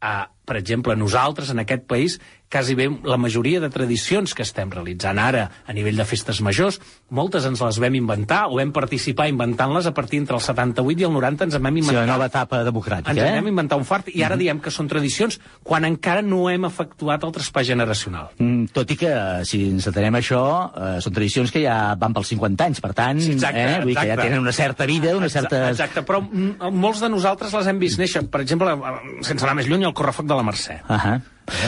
[0.03, 4.70] eh, per exemple, nosaltres en aquest país quasi bé la majoria de tradicions que estem
[4.72, 6.78] realitzant ara a nivell de festes majors,
[7.12, 11.04] moltes ens les vam inventar o vam participar inventant-les a partir entre el 78 i
[11.04, 12.06] el 90 ens en vam Sí, inventar.
[12.06, 13.34] la nova etapa democràtica, Ens en eh?
[13.42, 17.22] vam inventar un fart i ara diem que són tradicions quan encara no hem efectuat
[17.28, 18.30] el traspàs generacional.
[18.38, 19.12] Mm, tot i que,
[19.44, 20.40] si ens atenem a això,
[20.72, 23.92] eh, són tradicions que ja van pels 50 anys, per tant, Sí, exacte, eh, vull
[23.92, 24.22] dir que ja exacte.
[24.24, 25.68] tenen una certa vida, una certa...
[25.68, 28.24] Exacte, però mm, molts de nosaltres les hem vist néixer.
[28.30, 30.81] Per exemple, eh, sense anar més lluny, el correfoc de la Mercè.
[30.87, 31.18] Uh -huh.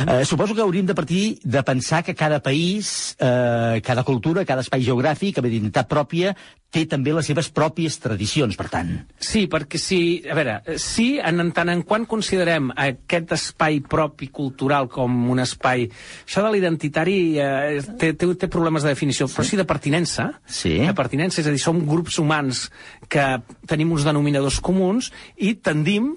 [0.06, 4.60] Eh, suposo que hauríem de partir de pensar que cada país, eh, cada cultura, cada
[4.60, 6.34] espai geogràfic, amb identitat pròpia,
[6.70, 8.92] té també les seves pròpies tradicions, per tant.
[9.18, 10.22] Sí, perquè si...
[10.30, 15.88] A veure, en, en tant en quant considerem aquest espai propi cultural com un espai...
[16.28, 20.30] Això de l'identitari eh, té, té, té problemes de definició, però sí de pertinença.
[20.46, 20.76] Sí.
[20.84, 22.68] De pertinença, és a dir, som grups humans
[23.10, 23.26] que
[23.66, 26.14] tenim uns denominadors comuns i tendim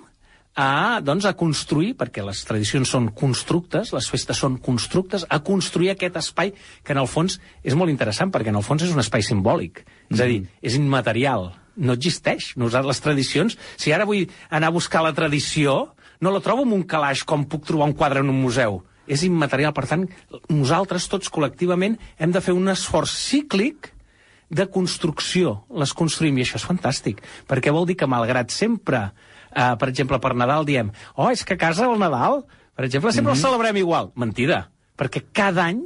[0.55, 5.91] a, doncs, a construir, perquè les tradicions són constructes, les festes són constructes, a construir
[5.93, 6.53] aquest espai
[6.85, 9.83] que en el fons és molt interessant, perquè en el fons és un espai simbòlic.
[10.13, 12.53] És a dir, és immaterial, no existeix.
[12.59, 16.77] Nosaltres, les tradicions, si ara vull anar a buscar la tradició, no la trobo en
[16.77, 18.83] un calaix com puc trobar un quadre en un museu.
[19.09, 20.05] És immaterial, per tant,
[20.47, 23.89] nosaltres tots col·lectivament hem de fer un esforç cíclic
[24.53, 25.63] de construcció.
[25.73, 29.09] Les construïm, i això és fantàstic, perquè vol dir que malgrat sempre
[29.53, 32.41] Uh, per exemple, per Nadal diem oh, és que a casa el Nadal,
[32.73, 33.45] per exemple, sempre mm -hmm.
[33.45, 34.11] el celebrem igual.
[34.15, 35.83] Mentida, perquè cada any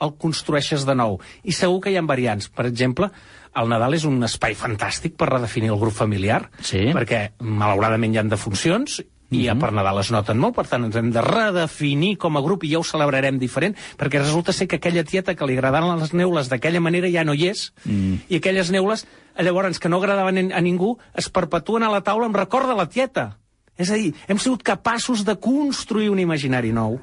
[0.00, 1.20] el construeixes de nou.
[1.44, 2.48] I segur que hi ha variants.
[2.48, 3.10] Per exemple,
[3.54, 6.92] el Nadal és un espai fantàstic per redefinir el grup familiar, sí.
[6.94, 10.96] perquè malauradament hi han defuncions i ja per Nadal es noten molt, per tant ens
[10.98, 14.76] hem de redefinir com a grup i ja ho celebrarem diferent, perquè resulta ser que
[14.80, 18.26] aquella tieta que li agradaven les neules d'aquella manera ja no hi és, Mm.
[18.28, 19.06] i aquelles neules,
[19.38, 22.88] llavors, que no agradaven a ningú, es perpetuen a la taula amb record de la
[22.88, 23.36] tieta.
[23.80, 26.98] És a dir, hem sigut capaços de construir un imaginari nou.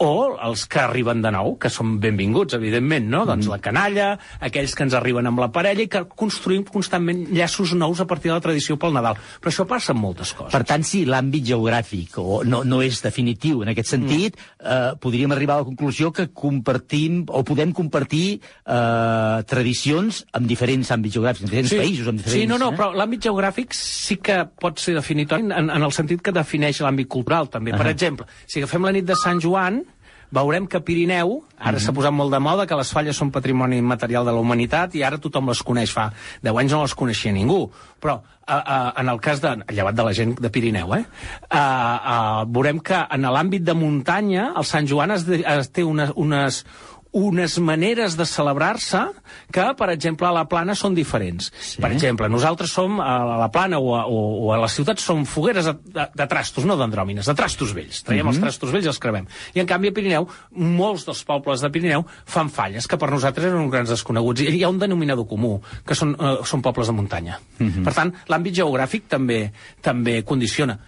[0.00, 3.24] O els que arriben de nou, que són benvinguts, evidentment, no?
[3.28, 7.74] Doncs la canalla, aquells que ens arriben amb la parella i que construïm constantment llaços
[7.76, 9.18] nous a partir de la tradició pel Nadal.
[9.42, 10.54] Però això passa amb moltes coses.
[10.54, 14.62] Per tant, si l'àmbit geogràfic o no, no és definitiu en aquest sentit, mm.
[14.62, 20.94] eh, podríem arribar a la conclusió que compartim o podem compartir eh, tradicions amb diferents
[20.96, 22.40] àmbits geogràfics, en diferents països, amb diferents...
[22.40, 22.78] Sí, no, no, eh?
[22.80, 27.08] però l'àmbit geogràfic sí que pot ser definitori en, en el sentit que defineix l'àmbit
[27.08, 27.72] cultural, també.
[27.72, 27.90] Per Ahà.
[27.90, 29.82] exemple, si agafem la nit de Sant Joan,
[30.30, 31.80] veurem que Pirineu, ara Mhm.
[31.84, 35.02] s'ha posat molt de moda que les falles són patrimoni immaterial de la humanitat i
[35.02, 35.90] ara tothom les coneix.
[35.90, 37.68] Fa 10 anys no les coneixia ningú.
[38.00, 39.56] Però a, a, en el cas de...
[39.72, 41.04] llevat de la gent de Pirineu, eh?
[41.50, 45.82] A, a, veurem que en l'àmbit de muntanya el Sant Joan es, de, es té
[45.84, 46.64] unes, unes,
[47.12, 49.00] unes maneres de celebrar-se
[49.50, 51.50] que, per exemple, a la plana són diferents.
[51.58, 51.80] Sí.
[51.82, 55.24] Per exemple, nosaltres som a la plana o a, o, o a les ciutats som
[55.26, 58.02] fogueres de, de, de trastos, no d'andròmines, de trastos vells.
[58.06, 58.34] Traiem Mhm.
[58.34, 59.26] els trastos vells i els cremem.
[59.54, 63.46] I, en canvi, a Pirineu, molts dels pobles de Pirineu fan falles, que per nosaltres
[63.50, 64.40] eren uns grans desconeguts.
[64.46, 67.40] I hi ha un denominador comú, que són, eh, són pobles de muntanya.
[67.58, 67.82] Mhm.
[67.84, 70.78] Per tant, l'àmbit geogràfic també també condiciona.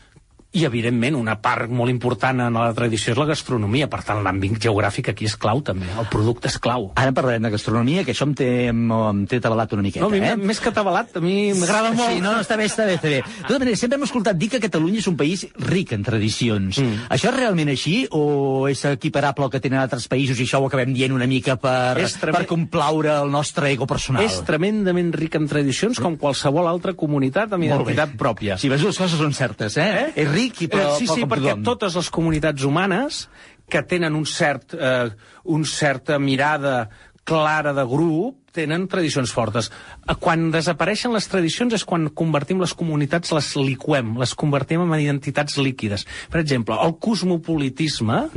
[0.53, 3.87] I, evidentment, una part molt important en la tradició és la gastronomia.
[3.89, 5.87] Per tant, l'àmbit geogràfic aquí és clau, també.
[5.99, 6.91] El producte és clau.
[7.01, 10.19] Ara parlarem de gastronomia, que això em té, em, té tabalat una miqueta, No, mi,
[10.21, 10.35] eh?
[10.37, 12.11] més que tabalat, a mi m'agrada molt.
[12.13, 13.23] Sí, no, no, està bé, està bé, està bé.
[13.25, 16.79] De tota manera, sempre hem escoltat dir que Catalunya és un país ric en tradicions.
[16.85, 17.09] Mm.
[17.17, 20.67] Això és realment així o és equiparable al que tenen altres països i això ho
[20.69, 24.23] acabem dient una mica per, És treme- per complaure el nostre ego personal?
[24.29, 27.95] És tremendament ric en tradicions, com qualsevol altra comunitat amb Molt bé.
[27.95, 28.59] identitat pròpia.
[28.61, 29.89] Si les dues coses són certes, eh?
[29.89, 30.13] eh?
[30.17, 33.29] És ric i però, Eh, sí, sí, com perquè totes les comunitats humanes
[33.69, 35.11] que tenen un cert, eh,
[35.45, 36.91] un certa mirada
[37.25, 39.71] clara de grup tenen tradicions fortes.
[40.07, 44.95] Eh, Quan desapareixen les tradicions és quan convertim les comunitats, les liquem, les convertim en
[45.01, 46.07] identitats líquides.
[46.29, 48.29] Per exemple, el cosmopolitisme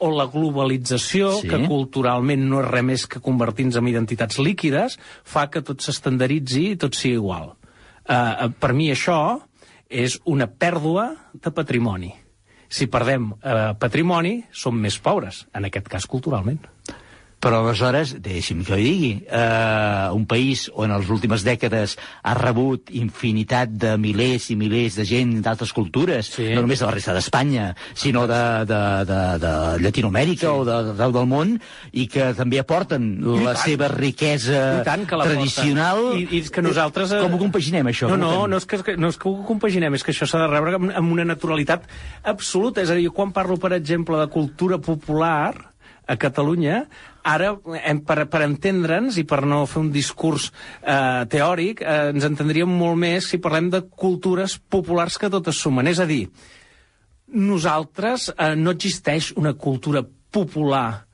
[0.00, 1.48] o la globalització, sí.
[1.48, 6.70] que culturalment no és res més que convertir-nos en identitats líquides, fa que tot s'estandaritzi
[6.70, 7.56] i tot sigui igual.
[8.10, 9.40] Uh, per mi això
[9.90, 12.12] és una pèrdua de patrimoni.
[12.70, 16.62] Si perdem uh, patrimoni, som més pobres, en aquest cas culturalment.
[17.40, 22.34] Però aleshores, deixi'm que ho digui, eh, un país on en les últimes dècades ha
[22.36, 26.50] rebut infinitat de milers i milers de gent d'altres cultures, sí.
[26.52, 29.52] no només de la resta d'Espanya, sinó de, de, de, de
[29.86, 30.52] Llatinoamèrica sí.
[30.52, 31.54] o de- d'arreu del món,
[31.96, 33.62] i que també aporten I la tant.
[33.64, 36.02] seva riquesa I tant que tradicional.
[36.20, 37.16] I, I és que nosaltres...
[37.16, 38.12] eh, Com ho compaginem, això?
[38.12, 40.52] No, no, no és, que, no és que ho compaginem, és que això s'ha de
[40.52, 41.88] rebre amb, amb una naturalitat
[42.22, 42.84] absoluta.
[42.84, 45.69] És a dir, quan parlo, per exemple, de cultura popular
[46.10, 46.80] a Catalunya,
[47.22, 47.52] ara,
[47.84, 50.48] hem, per, per entendre'ns i per no fer un discurs
[50.82, 55.86] eh, teòric, eh, ens entendríem molt més si parlem de cultures populars que totes sumen.
[55.86, 56.24] És a dir,
[57.30, 61.04] nosaltres eh, no existeix una cultura popular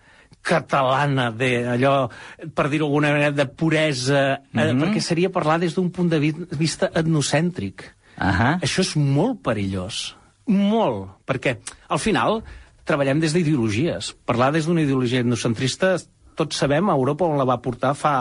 [0.47, 2.07] catalana, de allò,
[2.55, 4.21] per dir-ho d'alguna manera, de puresa,
[4.55, 4.79] eh, Mhm.
[4.85, 7.83] perquè seria parlar des d'un punt de vi- vista etnocèntric.
[8.17, 8.61] Ahà.
[8.63, 10.15] Això és molt perillós.
[10.47, 11.19] Molt.
[11.27, 12.45] Perquè, al final,
[12.87, 14.13] treballem des d'ideologies.
[14.29, 15.97] Parlar des d'una ideologia etnocentrista,
[16.37, 18.17] tots sabem a Europa on la va portar fa,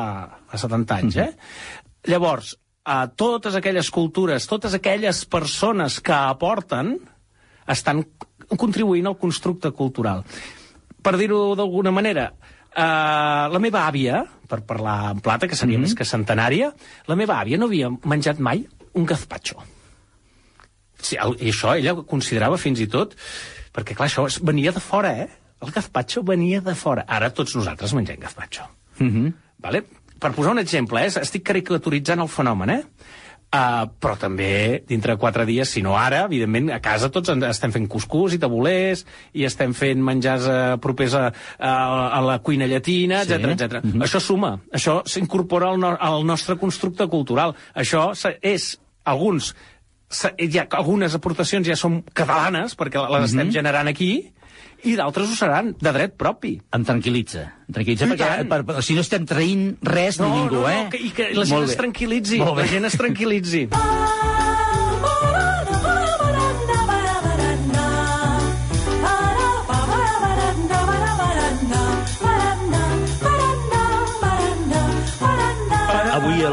[0.49, 1.31] fa 70 anys, eh?
[2.09, 6.95] Llavors, a totes aquelles cultures, totes aquelles persones que aporten,
[7.67, 8.03] estan
[8.57, 10.21] contribuint al constructe cultural.
[11.01, 12.29] Per dir-ho d'alguna manera,
[12.75, 15.87] Uh, la meva àvia, per parlar en plata, que seria mm -hmm.
[15.87, 16.73] més que centenària,
[17.07, 19.63] la meva àvia no havia menjat mai un gazpacho.
[20.99, 23.15] Sí, el, I això ella considerava fins i tot...
[23.75, 25.27] Perquè, clar, això venia de fora, eh?
[25.63, 27.05] El gazpacho venia de fora.
[27.07, 28.63] Ara tots nosaltres mengem gazpacho.
[28.99, 29.33] Mm -hmm.
[29.59, 29.83] Vale?
[30.19, 31.11] Per posar un exemple, eh?
[31.21, 32.83] estic caricaturitzant el fenomen, eh?
[33.55, 37.71] Uh, però també dintre de quatre dies, si no ara, evidentment, a casa tots estem
[37.71, 41.71] fent cuscús i tabulers, i estem fent menjars uh, propers a, a,
[42.17, 43.33] a la cuina llatina, Sí.
[43.33, 43.85] etc etc.
[44.01, 47.55] Això suma, això s'incorpora al, no, al nostre constructe cultural.
[47.75, 48.11] Això
[48.41, 49.53] és, alguns,
[50.37, 54.11] hi ha, algunes aportacions ja són catalanes, perquè les estem generant aquí,
[54.85, 56.55] i d'altres ho seran de dret propi.
[56.77, 57.45] Em tranquil·litza.
[57.69, 58.51] Em tranquil·litza I perquè tant.
[58.51, 60.83] per, per, si no estem traint res No, ni ningú, no, eh?
[60.83, 62.43] no, que, i que la gent Molt es tranquil·litzi.
[62.45, 63.65] La gent es tranquil·litzi.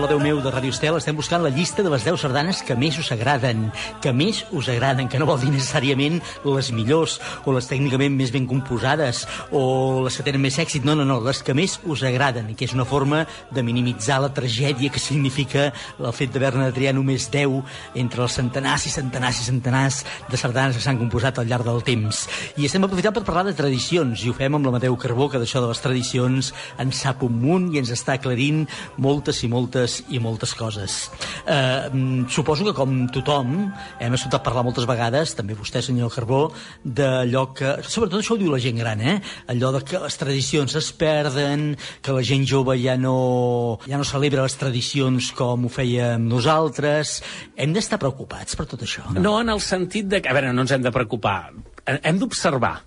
[0.03, 2.75] La veu meu de Ràdio Estel estem buscant la llista de les 10 sardanes que
[2.75, 3.69] més us agraden,
[4.03, 8.33] que més us agraden, que no vol dir necessàriament les millors o les tècnicament més
[8.35, 9.21] ben composades
[9.55, 12.67] o les que tenen més èxit, no, no, no, les que més us agraden, que
[12.67, 13.21] és una forma
[13.55, 17.63] de minimitzar la tragèdia que significa el fet d'haver-ne de triar només 10
[18.03, 21.81] entre els centenars i centenars i centenars de sardanes que s'han composat al llarg del
[21.87, 22.25] temps.
[22.59, 25.63] I estem aprofitant per parlar de tradicions, i ho fem amb l'Amadeu Carbó, que d'això
[25.63, 26.51] de les tradicions
[26.83, 28.65] en sap un munt i ens està aclarint
[28.99, 31.11] moltes i moltes i moltes coses.
[31.47, 33.55] Eh, mm, suposo que com tothom
[34.01, 36.43] hem escoltat parlar moltes vegades, també vostè, senyor Carbó,
[36.85, 37.75] d'allò que...
[37.87, 39.19] Sobretot això ho diu la gent gran, eh?
[39.53, 41.73] Allò de que les tradicions es perden,
[42.03, 47.21] que la gent jove ja no, ja no celebra les tradicions com ho fèiem nosaltres.
[47.57, 49.09] Hem d'estar preocupats per tot això.
[49.19, 50.23] No en el sentit de...
[50.23, 51.53] A veure, no ens hem de preocupar.
[51.87, 52.79] Hem d'observar.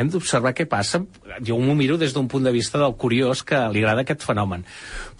[0.00, 1.02] Hem d'observar què passa.
[1.44, 4.64] Jo m'ho miro des d'un punt de vista del curiós que li agrada aquest fenomen.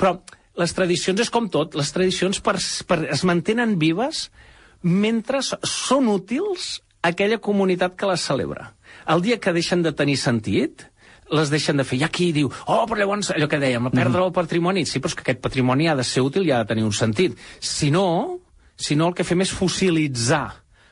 [0.01, 0.17] Però
[0.61, 1.75] les tradicions és com tot.
[1.79, 2.57] Les tradicions per,
[2.87, 4.29] per, es mantenen vives
[4.83, 8.75] mentre són útils a aquella comunitat que les celebra.
[9.09, 10.85] El dia que deixen de tenir sentit,
[11.31, 12.01] les deixen de fer.
[12.01, 14.85] Hi ha qui diu, oh, però llavors, allò que dèiem, perdre el patrimoni.
[14.89, 16.97] Sí, però és que aquest patrimoni ha de ser útil i ha de tenir un
[16.97, 17.39] sentit.
[17.61, 18.41] Si no,
[18.77, 20.49] si no el que fem és fossilitzar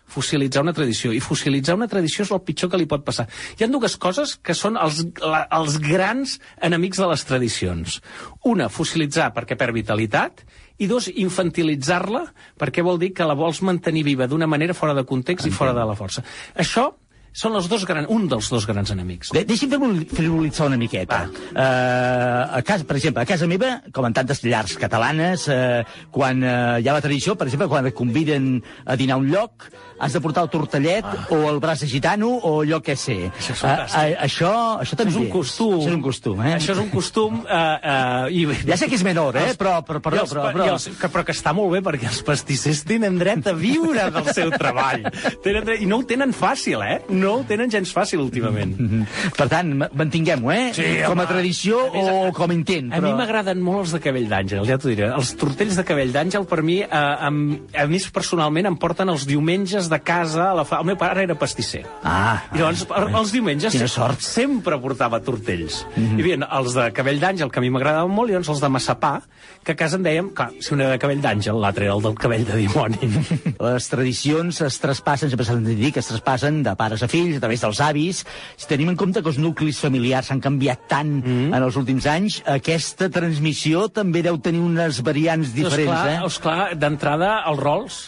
[0.08, 1.12] fossilitzar una tradició.
[1.12, 3.28] I fossilitzar una tradició és el pitjor que li pot passar.
[3.58, 8.00] Hi ha dues coses que són els, la, els grans enemics de les tradicions.
[8.48, 10.46] Una, fossilitzar perquè perd vitalitat,
[10.78, 12.22] i dos, infantilitzar-la
[12.58, 15.74] perquè vol dir que la vols mantenir viva d'una manera fora de context i fora
[15.74, 16.22] de la força.
[16.54, 16.92] Això
[17.38, 19.30] són els dos gran, un dels dos grans enemics.
[19.34, 21.20] De Deixi'm frivol- frivolitzar una miqueta.
[21.52, 25.84] Uh, a casa, per exemple, a casa meva, com en tantes llars catalanes, uh,
[26.14, 29.28] quan uh, hi ha la tradició, per exemple, quan et conviden a dinar a un
[29.30, 29.68] lloc,
[29.98, 31.24] has de portar el tortellet ah.
[31.34, 33.30] o el braç de gitano o allò que sé.
[33.30, 33.98] Això és Uh, fantàstic.
[33.98, 34.50] uh, això,
[34.82, 35.12] això també.
[35.12, 35.78] és un costum.
[35.78, 36.52] Això és un costum, eh?
[36.58, 37.40] Això és un costum...
[37.42, 37.54] Uh,
[37.92, 38.44] uh, i...
[38.68, 39.54] Ja sé que és menor, eh?
[39.58, 40.68] Però, però, però, I els, però, però...
[40.74, 44.30] els, que, però que està molt bé perquè els pastissers tenen dret a viure del
[44.34, 45.06] seu treball.
[45.44, 47.00] Tenen dret, I no ho tenen fàcil, eh?
[47.10, 48.74] No ho tenen gens fàcil últimament.
[49.38, 50.72] Per tant, ma- mantinguem-ho, eh?
[50.76, 52.92] Sí, com a tradició A més, o com a intent.
[52.94, 55.10] A mi m'agraden molt els de cabell d'àngel, ja t'ho diré.
[55.14, 57.38] Els tortells de cabell d'àngel, per mi, eh, em,
[57.74, 60.80] a mi personalment, em porten els diumenges de casa a la fa...
[60.80, 61.84] El meu pare era pastisser.
[62.06, 64.22] Ah, I llavors, per, els diumenges Quina sort.
[64.24, 65.84] sempre portava tortells.
[65.94, 66.18] Mm -hmm.
[66.18, 68.68] Hi havia els de cabell d'àngel, que a mi m'agradaven molt, i llavors els de
[68.68, 69.20] massapà,
[69.64, 72.02] que a casa en dèiem, clar, si un era de cabell d'àngel, l'altre era el
[72.02, 72.98] del cabell de dimoni.
[73.68, 77.17] Les tradicions es traspassen, sempre s'han de dir que es traspassen de pares a fills,
[77.36, 78.24] a través dels avis.
[78.56, 81.48] Si tenim en compte que els nuclis familiars han canviat tant mm.
[81.52, 86.20] en els últims anys, aquesta transmissió també deu tenir unes variants diferents, esclar, eh?
[86.28, 87.98] Esclar, d'entrada, els rols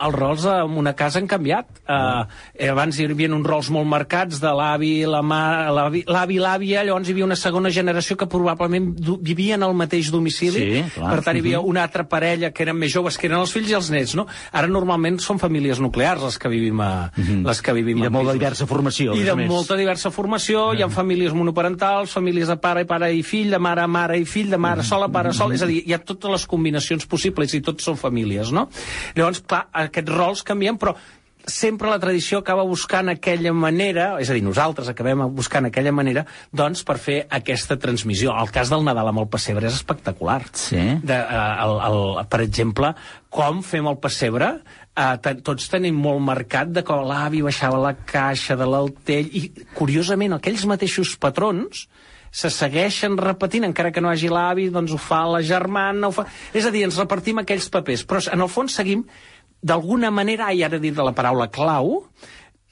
[0.00, 1.66] els rols en una casa han canviat.
[1.88, 2.24] Uh,
[2.70, 7.12] abans hi havia uns rols molt marcats de l'avi, la mà, l'avi, l'àvia, llavors hi
[7.12, 10.60] havia una segona generació que probablement vivien al mateix domicili.
[10.64, 11.10] Sí, clar.
[11.14, 11.68] Per tant, hi havia Mhm.
[11.68, 14.26] una altra parella que eren més joves, que eren els fills i els nets, no?
[14.52, 18.00] Ara normalment són famílies nuclears les que vivim a, les que vivim Mhm.
[18.00, 18.38] I de en molt pisos.
[18.38, 19.48] diversa formació, I de més.
[19.48, 23.58] molta diversa formació, hi ha famílies monoparentals, famílies de pare i pare i fill, de
[23.58, 25.98] mare a mare i fill, de mare sola, pare sol, és a dir, hi ha
[25.98, 28.68] totes les combinacions possibles i tots són famílies, no?
[29.14, 30.96] Llavors, clar, aquests rols canvien, però
[31.46, 36.24] sempre la tradició acaba buscant aquella manera, és a dir, nosaltres acabem buscant aquella manera,
[36.52, 38.32] doncs, per fer aquesta transmissió.
[38.32, 40.40] El cas del Nadal amb el pessebre és espectacular.
[40.56, 40.80] Sí.
[41.04, 42.00] De, uh, el, el,
[42.32, 42.94] per exemple,
[43.34, 44.50] com fem el pessebre,
[44.96, 50.38] uh, tots tenim molt marcat de com l'avi baixava la caixa de l'altell, i, curiosament,
[50.38, 51.86] aquells mateixos patrons
[52.34, 56.24] se segueixen repetint, encara que no hagi l'avi, doncs ho fa la germana, ho fa...
[56.50, 59.04] És a dir, ens repartim aquells papers, però en el fons seguim,
[59.64, 62.04] d'alguna manera, i ara dit de la paraula clau,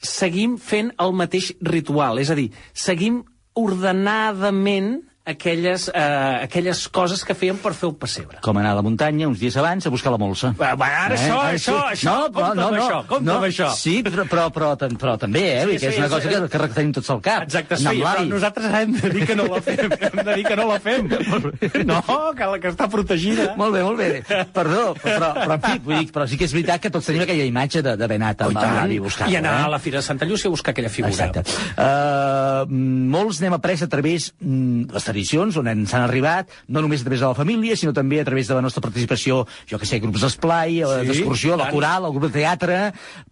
[0.02, 3.22] seguim fent el mateix ritual, és a dir, seguim
[3.58, 8.40] ordenadament aquelles, eh, aquelles coses que fèiem per fer el pessebre.
[8.42, 10.50] Com anar a la muntanya uns dies abans a buscar la molsa.
[10.58, 13.68] Va, va, ara això, això, això, compta amb això, compta amb això.
[13.78, 15.62] Sí, però, però, però, però també, eh?
[15.66, 16.34] Sí, Sí, que és sí, una sí, cosa sí.
[16.34, 17.42] que, que tenim tots al cap.
[17.46, 20.56] Exacte, sí, però nosaltres hem de dir que no la fem, hem de dir que
[20.58, 21.08] no la fem.
[21.92, 22.00] No,
[22.36, 23.52] que la que està protegida.
[23.58, 24.10] Molt bé, molt bé.
[24.54, 27.22] Perdó, però, però, en fi, vull dir, però sí que és veritat que tots tenim
[27.24, 28.74] aquella imatge de- d'haver anat amb I tant.
[28.76, 29.64] l'avi a buscar I anar eh?
[29.64, 31.12] a la Fira de Santa Llúcia a buscar aquella figura.
[31.12, 31.42] Exacte.
[31.76, 32.66] Uh,
[33.12, 37.06] molts n'hem après a través mm, les tradicions on ens han arribat, no només a
[37.06, 40.00] través de la família, sinó també a través de la nostra participació, jo que sé,
[40.02, 42.80] grups d'esplai, Sí, d'excursió, la coral, el grup de teatre...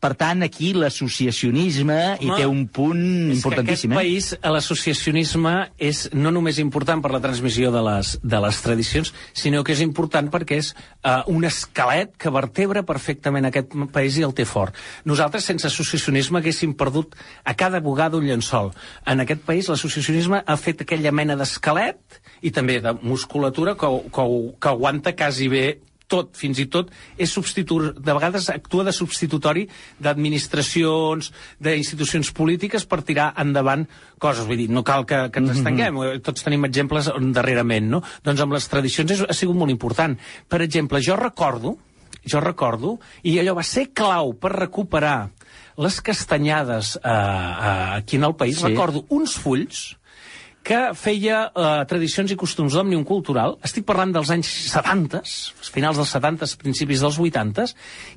[0.00, 3.92] Per tant, aquí l'associacionisme hi té un punt És importantíssim.
[3.92, 3.98] que eh?
[3.98, 5.52] aquest país, eh, l'associacionisme
[5.90, 9.82] és no només important per la transmissió de les, de les tradicions, sinó que és
[9.84, 14.76] important perquè és uh, un esquelet que vertebra perfectament aquest país i el té fort.
[15.08, 18.72] Nosaltres, sense associacionisme, haguéssim perdut a cada bugada un llençol.
[19.06, 21.36] En aquest país, l'associacionisme ha fet aquella mena
[21.70, 24.26] d'esquelet i també de musculatura que, que,
[24.60, 25.64] que aguanta quasi bé
[26.10, 27.92] tot, fins i tot, és substitu...
[27.94, 29.68] de vegades actua de substitutori
[30.02, 31.30] d'administracions,
[31.62, 33.84] d'institucions polítiques per tirar endavant
[34.18, 34.48] coses.
[34.48, 38.02] Vull dir, no cal que, que ens estenguem, eh, tots tenim exemples darrerament, no?
[38.26, 40.18] Doncs amb les tradicions és, ha sigut molt important.
[40.50, 41.76] Per exemple, jo recordo,
[42.26, 45.30] jo recordo, i allò va ser clau per recuperar
[45.80, 48.66] les castanyades eh, eh, aquí en el país, sí.
[48.66, 49.99] recordo uns fulls
[50.66, 53.56] que feia eh, tradicions i costums d'òmnium cultural.
[53.66, 55.22] Estic parlant dels anys 70,
[55.72, 57.70] finals dels 70, principis dels 80,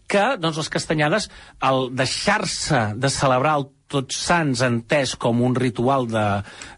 [0.09, 1.29] que doncs, les castanyades,
[1.63, 6.25] al deixar-se de celebrar el tots sants entès com un ritual de,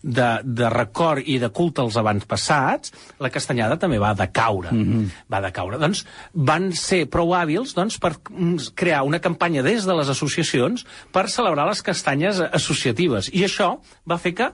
[0.03, 2.91] de, de record i de culte als avantpassats,
[3.23, 4.73] la castanyada també va decaure.
[4.73, 5.09] Mm -hmm.
[5.31, 5.79] Va decaure.
[5.79, 10.85] Doncs van ser prou hàbils doncs, per mm, crear una campanya des de les associacions
[11.11, 13.29] per celebrar les castanyes associatives.
[13.33, 14.51] I això va fer que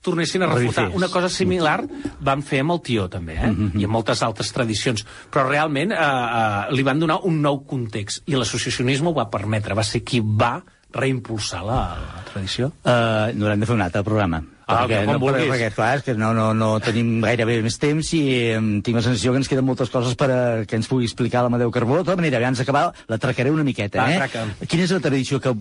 [0.00, 0.88] tornessin a refutar.
[0.96, 1.78] Una cosa similar
[2.24, 3.52] van fer amb el tió, també, eh?
[3.80, 5.04] I amb moltes altres tradicions.
[5.32, 8.24] Però realment eh, eh, li van donar un nou context.
[8.30, 9.76] I l'associacionisme ho va permetre.
[9.76, 10.58] Va ser qui va
[10.90, 12.72] reimpulsar la, la tradició.
[12.82, 14.40] Uh, n'haurem de fer un altre programa.
[14.70, 15.50] Ah, perquè, no, perquè, vulguis.
[15.50, 18.22] perquè, clar, és que no, no, no tenim gairebé més temps i
[18.54, 21.42] em, tinc la sensació que ens queden moltes coses per a, que ens pugui explicar
[21.42, 21.98] l'Amadeu Carbó.
[21.98, 24.02] De tota manera, abans d'acabar, la tracaré una miqueta.
[24.02, 24.20] Va, eh?
[24.22, 24.46] traca.
[24.70, 25.54] Quina és la tradició que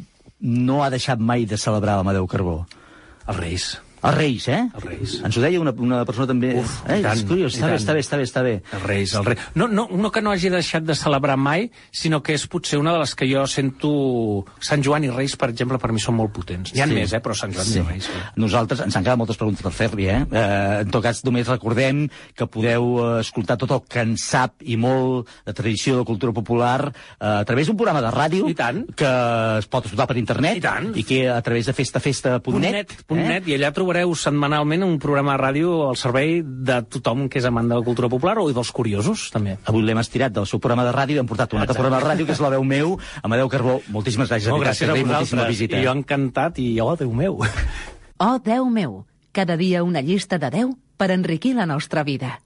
[0.46, 2.62] no ha deixat mai de celebrar l'Amadeu Carbó?
[3.30, 3.72] Els Reis.
[4.02, 4.62] Els Reis, eh?
[4.74, 5.14] Els Reis.
[5.28, 6.54] Ens ho deia una, una persona també...
[6.60, 7.02] Uf, eh?
[7.04, 8.54] tant, és curiós, està bé, està bé, està bé, està bé.
[8.78, 9.40] Els Reis, els Reis.
[9.60, 12.94] No, no, no que no hagi deixat de celebrar mai, sinó que és potser una
[12.96, 13.92] de les que jo sento...
[14.64, 16.72] Sant Joan i Reis, per exemple, per mi són molt potents.
[16.76, 16.96] N'hi ha Sí.
[16.96, 17.80] més, eh, però Sant Joan Sí.
[17.80, 18.08] i Reis.
[18.08, 18.24] Sí.
[18.40, 20.22] Nosaltres, ens han quedat moltes preguntes per fer-li, eh?
[20.32, 20.80] eh?
[20.86, 24.78] En tot cas, només recordem que podeu eh, escoltar tot el que en sap i
[24.80, 28.86] molt de tradició de cultura popular eh, a través d'un programa de ràdio I tant.
[28.96, 29.12] que
[29.60, 30.90] es pot escoltar per internet I tant.
[30.96, 35.42] i que a través de festafesta.net .net, net, i allà trobareu setmanalment un programa de
[35.42, 39.32] ràdio al servei de tothom que és amant de la cultura popular o dels curiosos,
[39.34, 39.56] també.
[39.66, 42.06] Avui l'hem estirat del seu programa de ràdio i hem portat un altre programa de
[42.06, 43.80] ràdio que és la veu meu, Amadeu Carbó.
[43.90, 45.48] Moltíssimes gràcies, No, gràcies a vosaltres.
[45.50, 45.80] visita.
[45.80, 47.42] I jo encantat, i oh, Déu meu.
[48.20, 52.42] Oh, Déu meu, cada dia una llista de 10 per enriquir la nostra vida.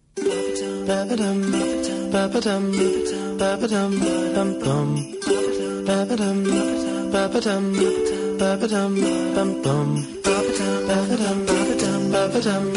[10.88, 11.40] dum
[12.12, 12.72] ba ba dum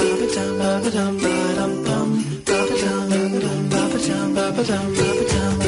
[4.35, 5.66] ba ba dum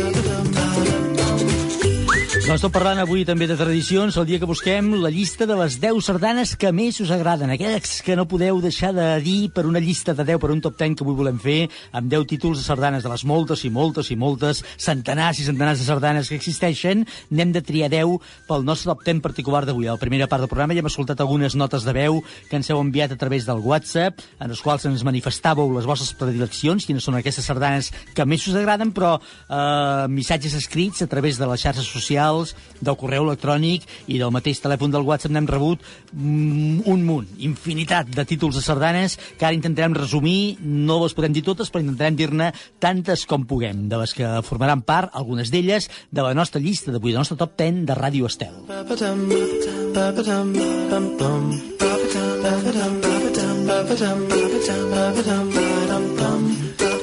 [2.49, 5.75] Doncs tot parlant avui també de tradicions, el dia que busquem la llista de les
[5.83, 9.83] 10 sardanes que més us agraden, aquelles que no podeu deixar de dir per una
[9.85, 11.59] llista de 10, per un top 10 que avui volem fer,
[11.93, 15.83] amb 10 títols de sardanes, de les moltes i moltes i moltes, centenars i centenars
[15.83, 18.17] de sardanes que existeixen, n'hem de triar 10
[18.49, 19.85] pel nostre top 10 particular d'avui.
[19.85, 22.73] A la primera part del programa ja hem escoltat algunes notes de veu que ens
[22.73, 27.05] heu enviat a través del WhatsApp, en les quals ens manifestàveu les vostres predileccions, quines
[27.05, 31.69] són aquestes sardanes que més us agraden, però eh, missatges escrits a través de les
[31.69, 32.38] xarxes socials,
[32.80, 35.82] del correu electrònic i del mateix telèfon del WhatsApp n'hem rebut
[36.12, 41.34] mm, un munt, infinitat de títols de sardanes que ara intentarem resumir, no les podem
[41.34, 45.91] dir totes, però intentarem dir-ne tantes com puguem, de les que formaran part, algunes d'elles,
[46.11, 48.55] de la nostra llista d'avui, del nostre top 10 de Ràdio Estel.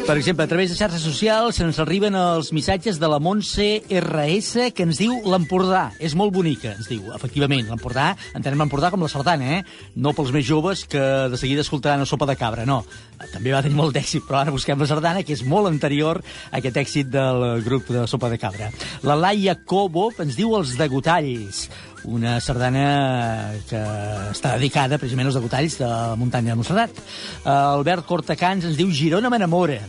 [0.05, 4.67] Per exemple, a través de xarxes socials ens arriben els missatges de la Montse RS
[4.77, 5.87] que ens diu l'Empordà.
[5.97, 7.07] És molt bonica, ens diu.
[7.15, 9.87] Efectivament, l'Empordà, entenem l'Empordà com la sardana, eh?
[9.97, 11.01] No pels més joves que
[11.33, 12.83] de seguida escoltaran la sopa de cabra, no.
[13.33, 16.61] També va tenir molt d'èxit, però ara busquem la sardana, que és molt anterior a
[16.61, 18.69] aquest èxit del grup de sopa de cabra.
[19.09, 21.65] La Laia Cobo ens diu els degotalls
[22.07, 23.81] una sardana que
[24.31, 27.01] està dedicada precisament als degotalls de la muntanya de Montserrat.
[27.45, 29.81] Albert Cortacans ens diu Girona m'enamora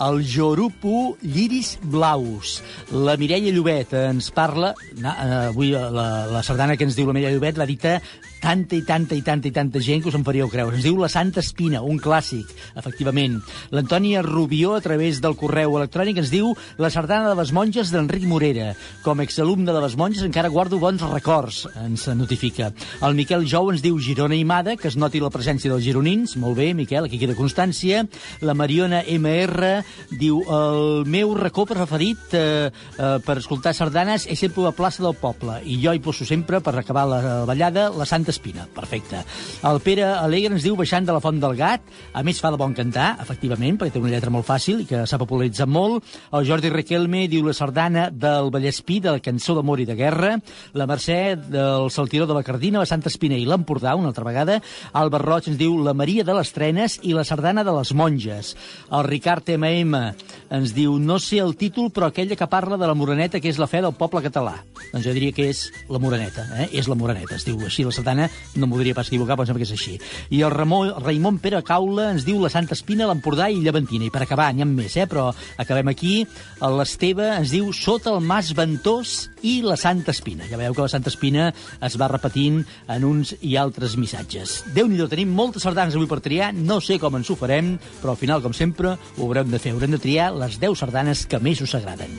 [0.00, 2.62] el Jorupo Lliris Blaus.
[2.90, 7.16] La Mireia Llobet ens parla, na, eh, avui la, la sardana que ens diu la
[7.16, 7.98] Mireia Llobet l'ha dita
[8.40, 10.78] tanta i tanta i tanta i tanta gent que us en faríeu creure.
[10.78, 12.48] Ens diu La Santa Espina, un clàssic,
[12.80, 13.36] efectivament.
[13.70, 18.24] L'Antònia Rubió, a través del correu electrònic, ens diu La sardana de les monges d'Enric
[18.24, 18.72] Morera.
[19.04, 22.72] Com exalumne de les monges encara guardo bons records, ens notifica.
[23.04, 26.38] El Miquel Jou ens diu Girona i Mada, que es noti la presència dels gironins.
[26.40, 28.06] Molt bé, Miquel, aquí queda constància.
[28.40, 34.64] La Mariona MR diu el meu racó preferit eh, eh, per escoltar sardanes és sempre
[34.64, 38.30] la plaça del poble i jo hi poso sempre per acabar la ballada la Santa
[38.30, 38.66] Espina.
[38.74, 39.22] Perfecte.
[39.66, 41.84] El Pere Alegre ens diu baixant de la Font del Gat,
[42.14, 45.04] a més fa de bon cantar, efectivament, perquè té una lletra molt fàcil i que
[45.06, 46.06] s'ha popularitzat molt.
[46.36, 50.36] El Jordi Riquelme diu la sardana del Vallespí, de la cançó d'amor i de guerra.
[50.74, 54.60] La Mercè del Saltiró de la Cardina, la Santa Espina i l'Empordà, una altra vegada.
[54.92, 58.54] Albert Roig ens diu la Maria de les Trenes i la sardana de les monges.
[58.90, 60.14] El Ricard M.M.
[60.50, 63.58] ens diu no sé el títol, però aquella que parla de la Moreneta, que és
[63.60, 64.56] la fe del poble català.
[64.90, 66.66] Doncs jo diria que és la Moreneta, eh?
[66.74, 68.26] és la Moreneta, es diu així la sardana,
[68.58, 69.94] no m'ho diria pas equivocar, però em sembla que és així.
[70.34, 74.08] I el Ramó, Raimon Pere Caula ens diu la Santa Espina, l'Empordà i Llevantina.
[74.08, 75.06] I per acabar, n'hi ha més, eh?
[75.10, 75.28] però
[75.60, 76.16] acabem aquí.
[76.60, 80.48] L'Esteve ens diu Sota el Mas Ventós i la Santa Espina.
[80.50, 81.50] Ja veieu que la Santa Espina
[81.86, 84.60] es va repetint en uns i altres missatges.
[84.74, 88.14] déu nhi tenim moltes sardanes avui per triar, no sé com ens ho farem, però
[88.14, 89.74] al final, com sempre, ho haurem de fer.
[89.74, 92.18] Haurem de triar les 10 sardanes que més us agraden.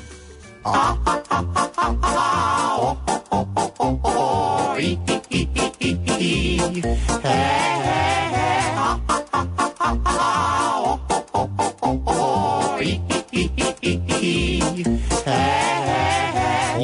[15.24, 15.70] I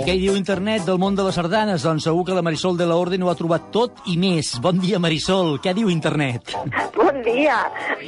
[0.07, 1.83] què hi diu internet del món de les sardanes?
[1.83, 4.53] Doncs segur que la Marisol de la Orden ho ha trobat tot i més.
[4.63, 5.57] Bon dia, Marisol.
[5.59, 6.53] Què diu internet?
[6.95, 7.57] Bon dia.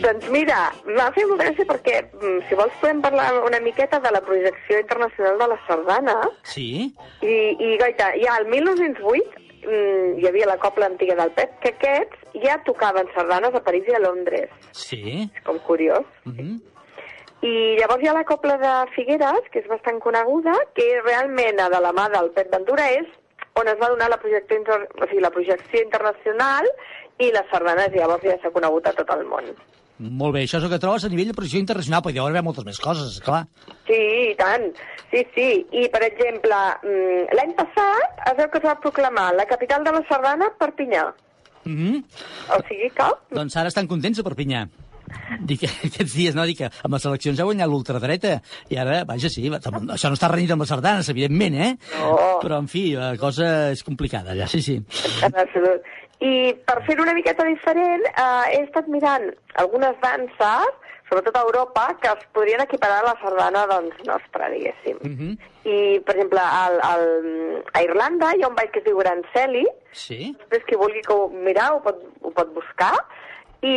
[0.06, 4.14] Doncs mira, m'ha fet molta gràcia perquè, mm, si vols, podem parlar una miqueta de
[4.16, 6.16] la projecció internacional de la sardana.
[6.54, 6.70] Sí?
[7.20, 7.36] I,
[7.68, 12.40] i goita, ja al 1908 mm, hi havia la copla antiga del Pep, que aquests
[12.48, 14.56] ja tocaven sardanes a París i a Londres.
[14.72, 15.28] Sí?
[15.28, 16.08] És com curiós.
[16.24, 16.60] Uh -huh.
[17.42, 21.80] I llavors hi ha la copla de Figueres, que és bastant coneguda, que realment de
[21.80, 23.08] la mà del Pep Ventura és
[23.60, 24.80] on es va donar la projecció, inter...
[25.00, 26.68] o sigui, la projecció internacional
[27.20, 29.52] i les sardanes llavors ja s'ha conegut a tot el món.
[30.00, 32.28] Molt bé, això és el que trobes a nivell de projecció internacional, però hi deu
[32.28, 33.42] haver moltes més coses, clar.
[33.88, 34.70] Sí, i tant.
[35.12, 35.48] Sí, sí.
[35.76, 39.96] I, per exemple, mm, l'any passat es veu que es va proclamar la capital de
[39.98, 41.10] la sardana Perpinyà.
[41.66, 42.04] Mm -hmm.
[42.56, 43.10] O sigui que...
[43.36, 44.68] Doncs ara estan contents a Perpinyà.
[45.40, 46.46] Dic, aquests dies, no?
[46.50, 48.36] Dic que amb les eleccions ha guanyat l'ultradreta.
[48.70, 51.72] I ara, vaja, sí, això no està renyit amb les sardanes, evidentment, eh?
[52.00, 52.18] No.
[52.44, 54.80] Però, en fi, la cosa és complicada, ja, sí, sí.
[55.26, 55.88] En absolut.
[56.20, 59.30] I per fer una miqueta diferent, eh, he estat mirant
[59.64, 60.74] algunes danses,
[61.10, 64.98] sobretot a Europa, que es podrien equiparar a la sardana doncs, nostra, diguéssim.
[65.02, 65.38] Mm -hmm.
[65.66, 69.66] I, per exemple, al, al, a Irlanda hi ha un ball que es diu Granceli,
[69.92, 70.36] Sí?
[70.38, 72.94] després qui vulgui que ho mirar ho pot, ho pot buscar,
[73.62, 73.76] i,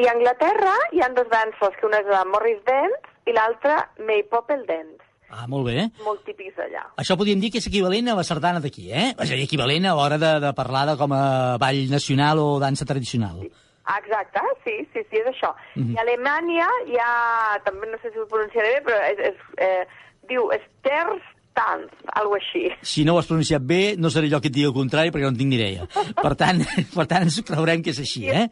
[0.00, 3.82] i a Anglaterra hi han dos danses, que una és la Morris Dance i l'altra
[4.06, 5.84] Maypopple Dance, Ah, molt bé.
[6.02, 6.80] molt típics d'allà.
[6.98, 9.12] Això podríem dir que és equivalent a la sardana d'aquí, eh?
[9.14, 12.58] És a dir, equivalent a l'hora de, de parlar de com a ball nacional o
[12.58, 13.44] dansa tradicional.
[13.84, 15.52] Ah, Exacte, sí, sí, sí, és això.
[15.76, 15.94] Mhm.
[15.94, 19.46] I a Alemanya hi ha, també no sé si ho pronunciaré bé, però és, és,
[19.58, 19.86] eh,
[20.28, 22.66] diu Sterstanz, algo així.
[22.82, 25.26] Si no ho has pronunciat bé, no seré jo qui et digui el contrari, perquè
[25.26, 25.86] no en tinc ni idea.
[26.18, 26.58] Per tant,
[26.96, 28.48] per tant ens creurem que és així, eh?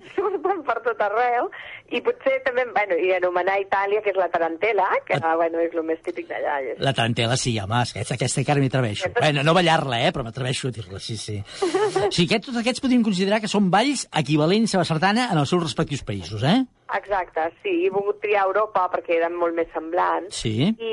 [0.69, 1.49] Per tot arreu,
[1.89, 5.87] i potser també, bueno, i anomenar Itàlia, que és la tarantela, que bueno, és el
[5.89, 6.59] més típic d'allà.
[6.85, 9.13] La tarantela sí, home, aquesta, aquesta encara m'hi atreveixo.
[9.19, 11.39] Bueno, no ballar-la, eh, però m'atreveixo a dir-la, sí, sí.
[12.15, 15.51] Sí, aquests, tots aquests podríem considerar que són balls equivalents a la sardana en els
[15.51, 16.61] seus respectius països, eh?
[16.97, 20.39] Exacte, sí, he volgut triar Europa perquè eren molt més semblants.
[20.41, 20.71] Sí.
[20.73, 20.93] I,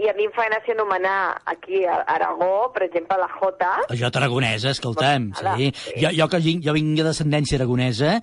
[0.00, 1.18] I a mi em fa gràcia anomenar
[1.52, 3.72] aquí a Aragó, per exemple, la Jota.
[3.90, 5.68] La jota aragonesa, escolta'm, sí.
[6.00, 8.16] Jo, jo, que vinc, jo vinc de descendència aragonesa,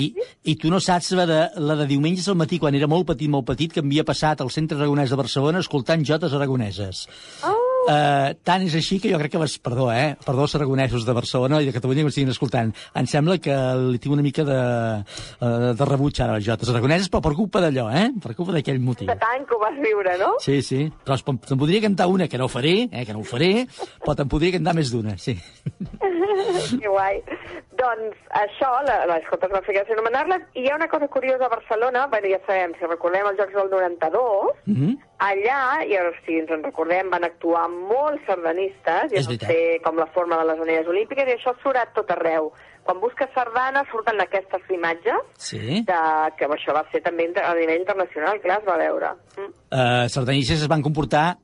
[0.00, 0.08] i,
[0.48, 3.28] i tu no saps la de, la de diumenges al matí, quan era molt petit,
[3.28, 7.04] molt petit, que m'havia passat al centre aragonès de Barcelona escoltant jotes aragoneses.
[7.44, 7.73] Oh.
[7.84, 9.56] Uh, tant és així que jo crec que les...
[9.64, 10.14] Perdó, eh?
[10.24, 12.72] Perdó aragonesos de Barcelona i de Catalunya que m'estiguin escoltant.
[12.96, 14.58] Em sembla que li tinc una mica de,
[15.04, 18.06] uh, de rebuig ara a les jotes aragoneses, però per culpa d'allò, eh?
[18.24, 19.08] Per culpa d'aquell motiu.
[19.10, 20.34] De tant que ho vas viure, no?
[20.44, 20.86] Sí, sí.
[21.04, 23.52] Però te'n podria cantar una, que no ho faré, eh, que no ho faré,
[24.00, 25.36] però te'n podria cantar més d'una, sí.
[26.80, 27.20] que guai.
[27.78, 32.06] Doncs això, la, les Jotes Màfiques anomenar-les, i hi ha una cosa curiosa a Barcelona,
[32.12, 34.94] bueno, ja sabem, si recordem els Jocs del 92, Mm -hmm.
[35.18, 39.48] allà, i ara si ens en recordem, van actuar molts sardanistes, i veritat.
[39.50, 42.52] fer com la forma de les anelles olímpiques, i això surt a tot arreu.
[42.84, 45.58] Quan busques sardana surten aquestes imatges, Sí.
[45.86, 46.00] de,
[46.36, 49.08] que això va ser també a nivell internacional, clar, es va veure.
[49.36, 49.52] Mm.
[49.72, 51.36] Uh, sardanistes es van comportar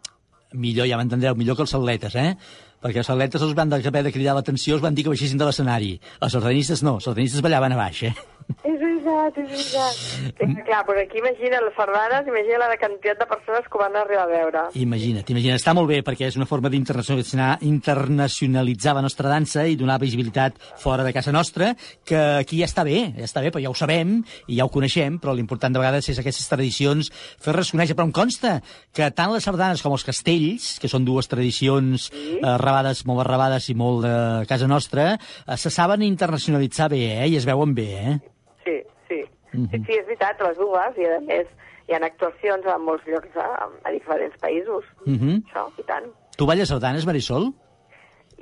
[0.52, 2.36] millor, ja m'entendreu, millor que els atletes, eh?
[2.80, 5.48] Perquè els atletes els van haver de cridar l'atenció, els van dir que baixessin de
[5.48, 5.94] l'escenari.
[6.20, 8.14] Els sardanistes no, els sardanistes ballaven a baix, eh?
[8.64, 10.00] És veritat, és veritat.
[10.40, 13.96] Sí, clar, però aquí imagina les sardanes, imagina la quantitat de persones que ho van
[13.96, 14.64] arribar a veure.
[14.80, 15.60] Imagina't, imagina't.
[15.60, 20.56] Està molt bé perquè és una forma d'internacionalitzar internacionalitzar la nostra dansa i donar visibilitat
[20.80, 21.74] fora de casa nostra,
[22.04, 24.72] que aquí ja està bé, ja està bé, però ja ho sabem i ja ho
[24.72, 27.10] coneixem, però l'important de vegades és aquestes tradicions
[27.42, 27.96] fer-les conèixer.
[27.98, 28.58] Però em consta
[28.96, 33.70] que tant les sardanes com els castells, que són dues tradicions eh, arrabades, molt arrabades
[33.70, 34.16] i molt de
[34.50, 37.30] casa nostra, eh, se saben internacionalitzar bé, eh?
[37.30, 38.18] I es veuen bé, eh?
[38.64, 38.76] Sí,
[39.08, 39.24] sí.
[39.52, 39.70] Mhm.
[39.70, 41.46] Sí, sí, és veritat, les dues, i a més
[41.88, 44.84] hi ha actuacions a molts llocs a, a diferents països.
[45.06, 45.42] Uh -huh.
[45.46, 46.06] Això, i tant.
[46.36, 47.52] Tu balles sardanes, Marisol?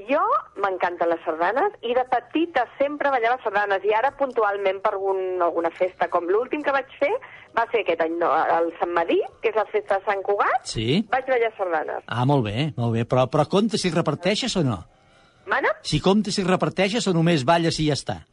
[0.08, 0.20] Jo
[0.62, 5.70] m'encanten les sardanes i de petita sempre ballava sardanes i ara puntualment per algun, alguna
[5.70, 7.10] festa, com l'últim que vaig fer
[7.56, 10.60] va ser aquest any, no, el Sant Madí, que és la festa de Sant Cugat,
[10.62, 11.04] Sí.
[11.10, 12.04] vaig ballar sardanes.
[12.06, 13.04] Ah, molt bé, molt bé.
[13.08, 14.84] Però, però compte si reparteixes o no?
[15.46, 15.68] Mana?
[15.82, 18.26] Si comptes si reparteixes o només balles i ja està.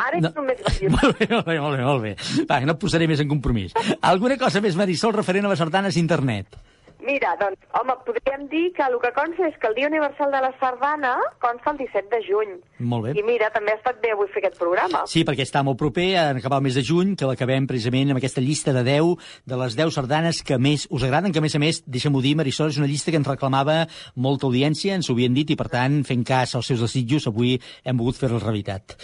[0.00, 0.30] Ara és No.
[0.36, 0.60] només.
[0.96, 1.84] Molt bé, molt bé, molt bé.
[1.84, 2.12] Molt bé.
[2.48, 3.74] Va, no et posaré més en compromís.
[4.00, 6.56] Alguna cosa més, Marisol, referent a les sardanes internet?
[7.00, 10.40] Mira, doncs, home, podríem dir que el que consta és que el Dia Universal de
[10.44, 12.52] la Sardana consta el 17 de juny.
[12.92, 13.14] Molt bé.
[13.16, 15.02] I mira, també ha estat bé avui fer aquest programa.
[15.08, 18.20] Sí, perquè està molt proper, en acabar el mes de juny, que l'acabem precisament amb
[18.20, 19.16] aquesta llista de 10,
[19.48, 22.36] de les 10 sardanes que més us agraden, que a més a més, deixa'm-ho dir,
[22.36, 23.82] Marisol, és una llista que ens reclamava
[24.14, 27.56] molta audiència, ens ho havien dit, i per tant, fent cas als seus desitjos, avui
[27.84, 28.98] hem volgut fer-la realitat.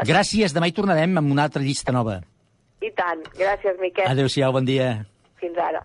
[0.00, 2.22] Gràcies, demà hi tornarem amb una altra llista nova.
[2.84, 3.22] I tant.
[3.36, 4.08] Gràcies, Miquel.
[4.10, 4.94] Adéu-siau, bon dia.
[5.40, 5.84] Fins ara.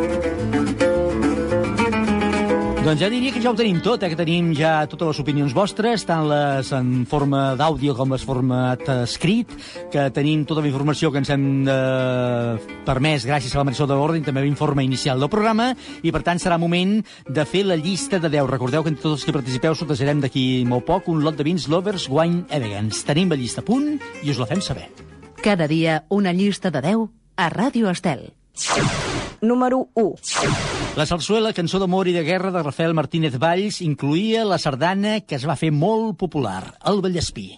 [2.91, 4.09] Doncs ja diria que ja ho tenim tot, eh?
[4.11, 8.83] que tenim ja totes les opinions vostres, tant les en forma d'àudio com les format
[8.97, 9.47] escrit,
[9.93, 13.95] que tenim tota la informació que ens hem eh, permès gràcies a la Marisol de
[13.95, 15.69] l'Ordre, també l'informe inicial del programa,
[16.03, 16.97] i per tant serà moment
[17.31, 18.51] de fer la llista de 10.
[18.51, 21.71] Recordeu que entre tots els que participeu sortejarem d'aquí molt poc un lot de vins
[21.71, 23.07] Lovers Wine Elegance.
[23.07, 24.89] Tenim la llista a punt i us la fem saber.
[25.39, 27.07] Cada dia una llista de 10
[27.39, 28.33] a Ràdio Estel.
[29.41, 30.15] Número 1.
[30.95, 35.33] La sarsuela, cançó d'amor i de guerra de Rafael Martínez Valls, incluïa la sardana que
[35.39, 37.57] es va fer molt popular, el Vallespí.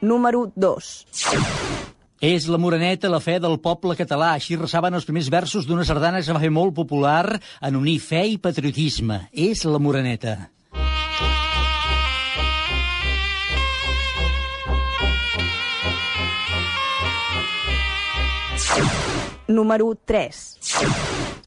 [0.00, 0.92] Número 2.
[2.24, 4.32] És la moreneta la fe del poble català.
[4.38, 7.98] Així ressaven els primers versos d'una sardana que es va fer molt popular en unir
[8.00, 9.26] fe i patriotisme.
[9.30, 10.38] És la moreneta.
[19.48, 20.58] Número 3.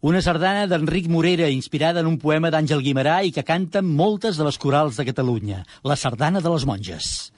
[0.01, 4.47] Una sardana d'Enric Morera, inspirada en un poema d'Àngel Guimarà i que canta moltes de
[4.47, 5.59] les corals de Catalunya.
[5.85, 7.29] La sardana de les monges.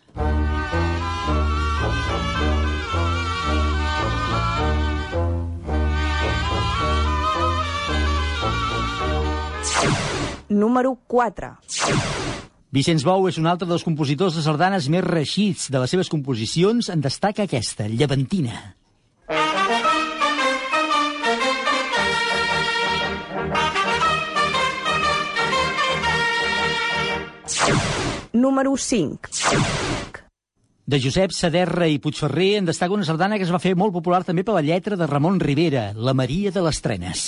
[10.47, 11.49] Número 4.
[12.71, 15.67] Vicenç Bou és un altre dels compositors de sardanes més reixits.
[15.67, 18.77] De les seves composicions en destaca aquesta, Llevantina.
[28.33, 29.29] Número 5.
[30.87, 34.23] De Josep Saderra i Puigferrer en destaca una sardana que es va fer molt popular
[34.25, 37.21] també per la lletra de Ramon Rivera, La Maria de les Trenes.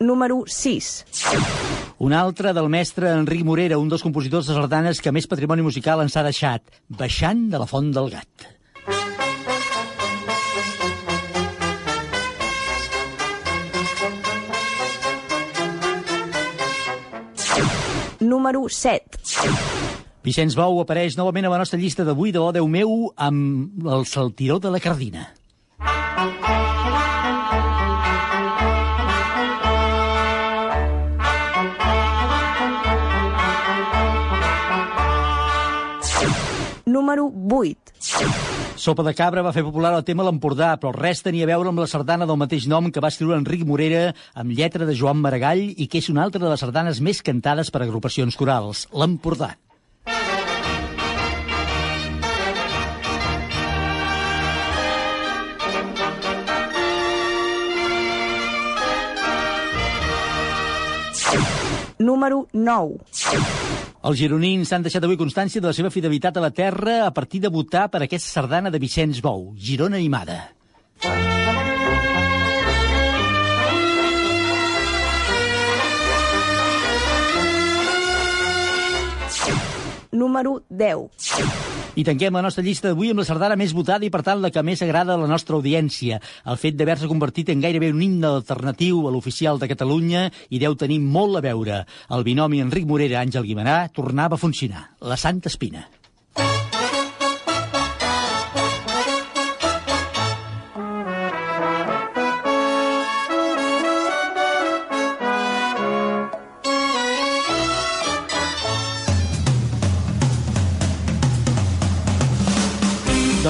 [0.00, 1.04] Número 6.
[1.98, 6.00] Un altre del mestre Enric Morera, un dels compositors de sardanes que més patrimoni musical
[6.00, 8.61] ens ha deixat, Baixant de la Font del Gat.
[18.22, 19.02] Número 7.
[20.22, 24.60] Vicenç Bou apareix novament a la nostra llista d'avui de Déu meu amb el saltiró
[24.62, 25.26] de la Cardina.
[36.86, 38.61] Número 8.
[38.82, 41.78] Sopa de Cabra va fer popular el tema l'Empordà, però res tenia a veure amb
[41.78, 45.62] la sardana del mateix nom que va escriure Enric Morera amb lletra de Joan Maragall
[45.78, 49.54] i que és una altra de les sardanes més cantades per agrupacions corals, l'Empordà.
[62.02, 63.71] Número 9.
[64.02, 67.38] Els gironins han deixat avui constància de la seva fidelitat a la terra a partir
[67.44, 70.40] de votar per aquesta sardana de Vicenç Bou, Girona Animada.
[80.10, 81.81] Número 10.
[81.92, 84.48] I tanquem la nostra llista d'avui amb la sardana més votada i, per tant, la
[84.48, 86.22] que més agrada a la nostra audiència.
[86.48, 90.72] El fet d'haver-se convertit en gairebé un himne alternatiu a l'oficial de Catalunya i deu
[90.72, 91.82] tenir molt a veure.
[92.08, 94.88] El binomi Enric Morera-Àngel Guimarà tornava a funcionar.
[95.04, 95.84] La Santa Espina.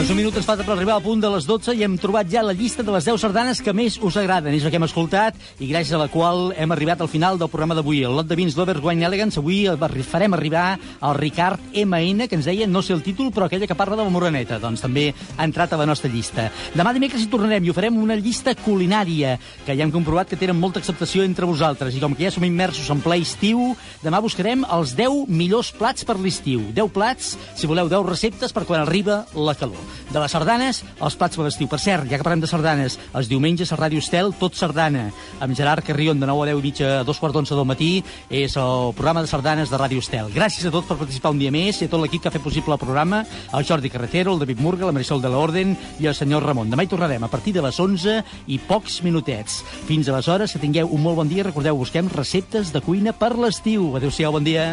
[0.03, 2.27] Doncs un minut ens falta per arribar al punt de les 12 i hem trobat
[2.27, 4.51] ja la llista de les 10 sardanes que més us agraden.
[4.51, 7.47] És la que hem escoltat i gràcies a la qual hem arribat al final del
[7.53, 8.01] programa d'avui.
[8.03, 9.61] El lot de vins Lovers Wine Elegance avui
[10.03, 10.65] farem arribar
[10.99, 14.03] al Ricard MN, que ens deia, no sé el títol, però aquella que parla de
[14.03, 14.59] la moreneta.
[14.59, 16.49] Doncs també ha entrat a la nostra llista.
[16.75, 20.41] Demà dimecres hi tornarem i ho farem una llista culinària, que ja hem comprovat que
[20.41, 21.95] tenen molta acceptació entre vosaltres.
[21.95, 26.03] I com que ja som immersos en ple estiu, demà buscarem els 10 millors plats
[26.03, 26.73] per l'estiu.
[26.75, 29.92] 10 plats, si voleu, 10 receptes per quan arriba la calor.
[30.13, 31.69] De les sardanes, els plats per l'estiu.
[31.71, 35.09] Per cert, ja que parlem de sardanes, els diumenges a Ràdio Estel, tot sardana,
[35.41, 37.93] amb Gerard Carrion de 9 a 10 i mitja a dos quarts d'onze del matí,
[38.31, 40.33] és el programa de sardanes de Ràdio Estel.
[40.35, 42.45] Gràcies a tots per participar un dia més i a tot l'equip que ha fet
[42.45, 43.23] possible el programa,
[43.53, 46.71] el Jordi Carretero, el David Murga, la Marisol de l'Orden i el senyor Ramon.
[46.73, 49.63] Demà hi tornarem a partir de les 11 i pocs minutets.
[49.89, 51.47] Fins aleshores, que tingueu un molt bon dia.
[51.49, 53.93] Recordeu, busquem receptes de cuina per l'estiu.
[53.97, 54.73] Adéu-siau, bon dia.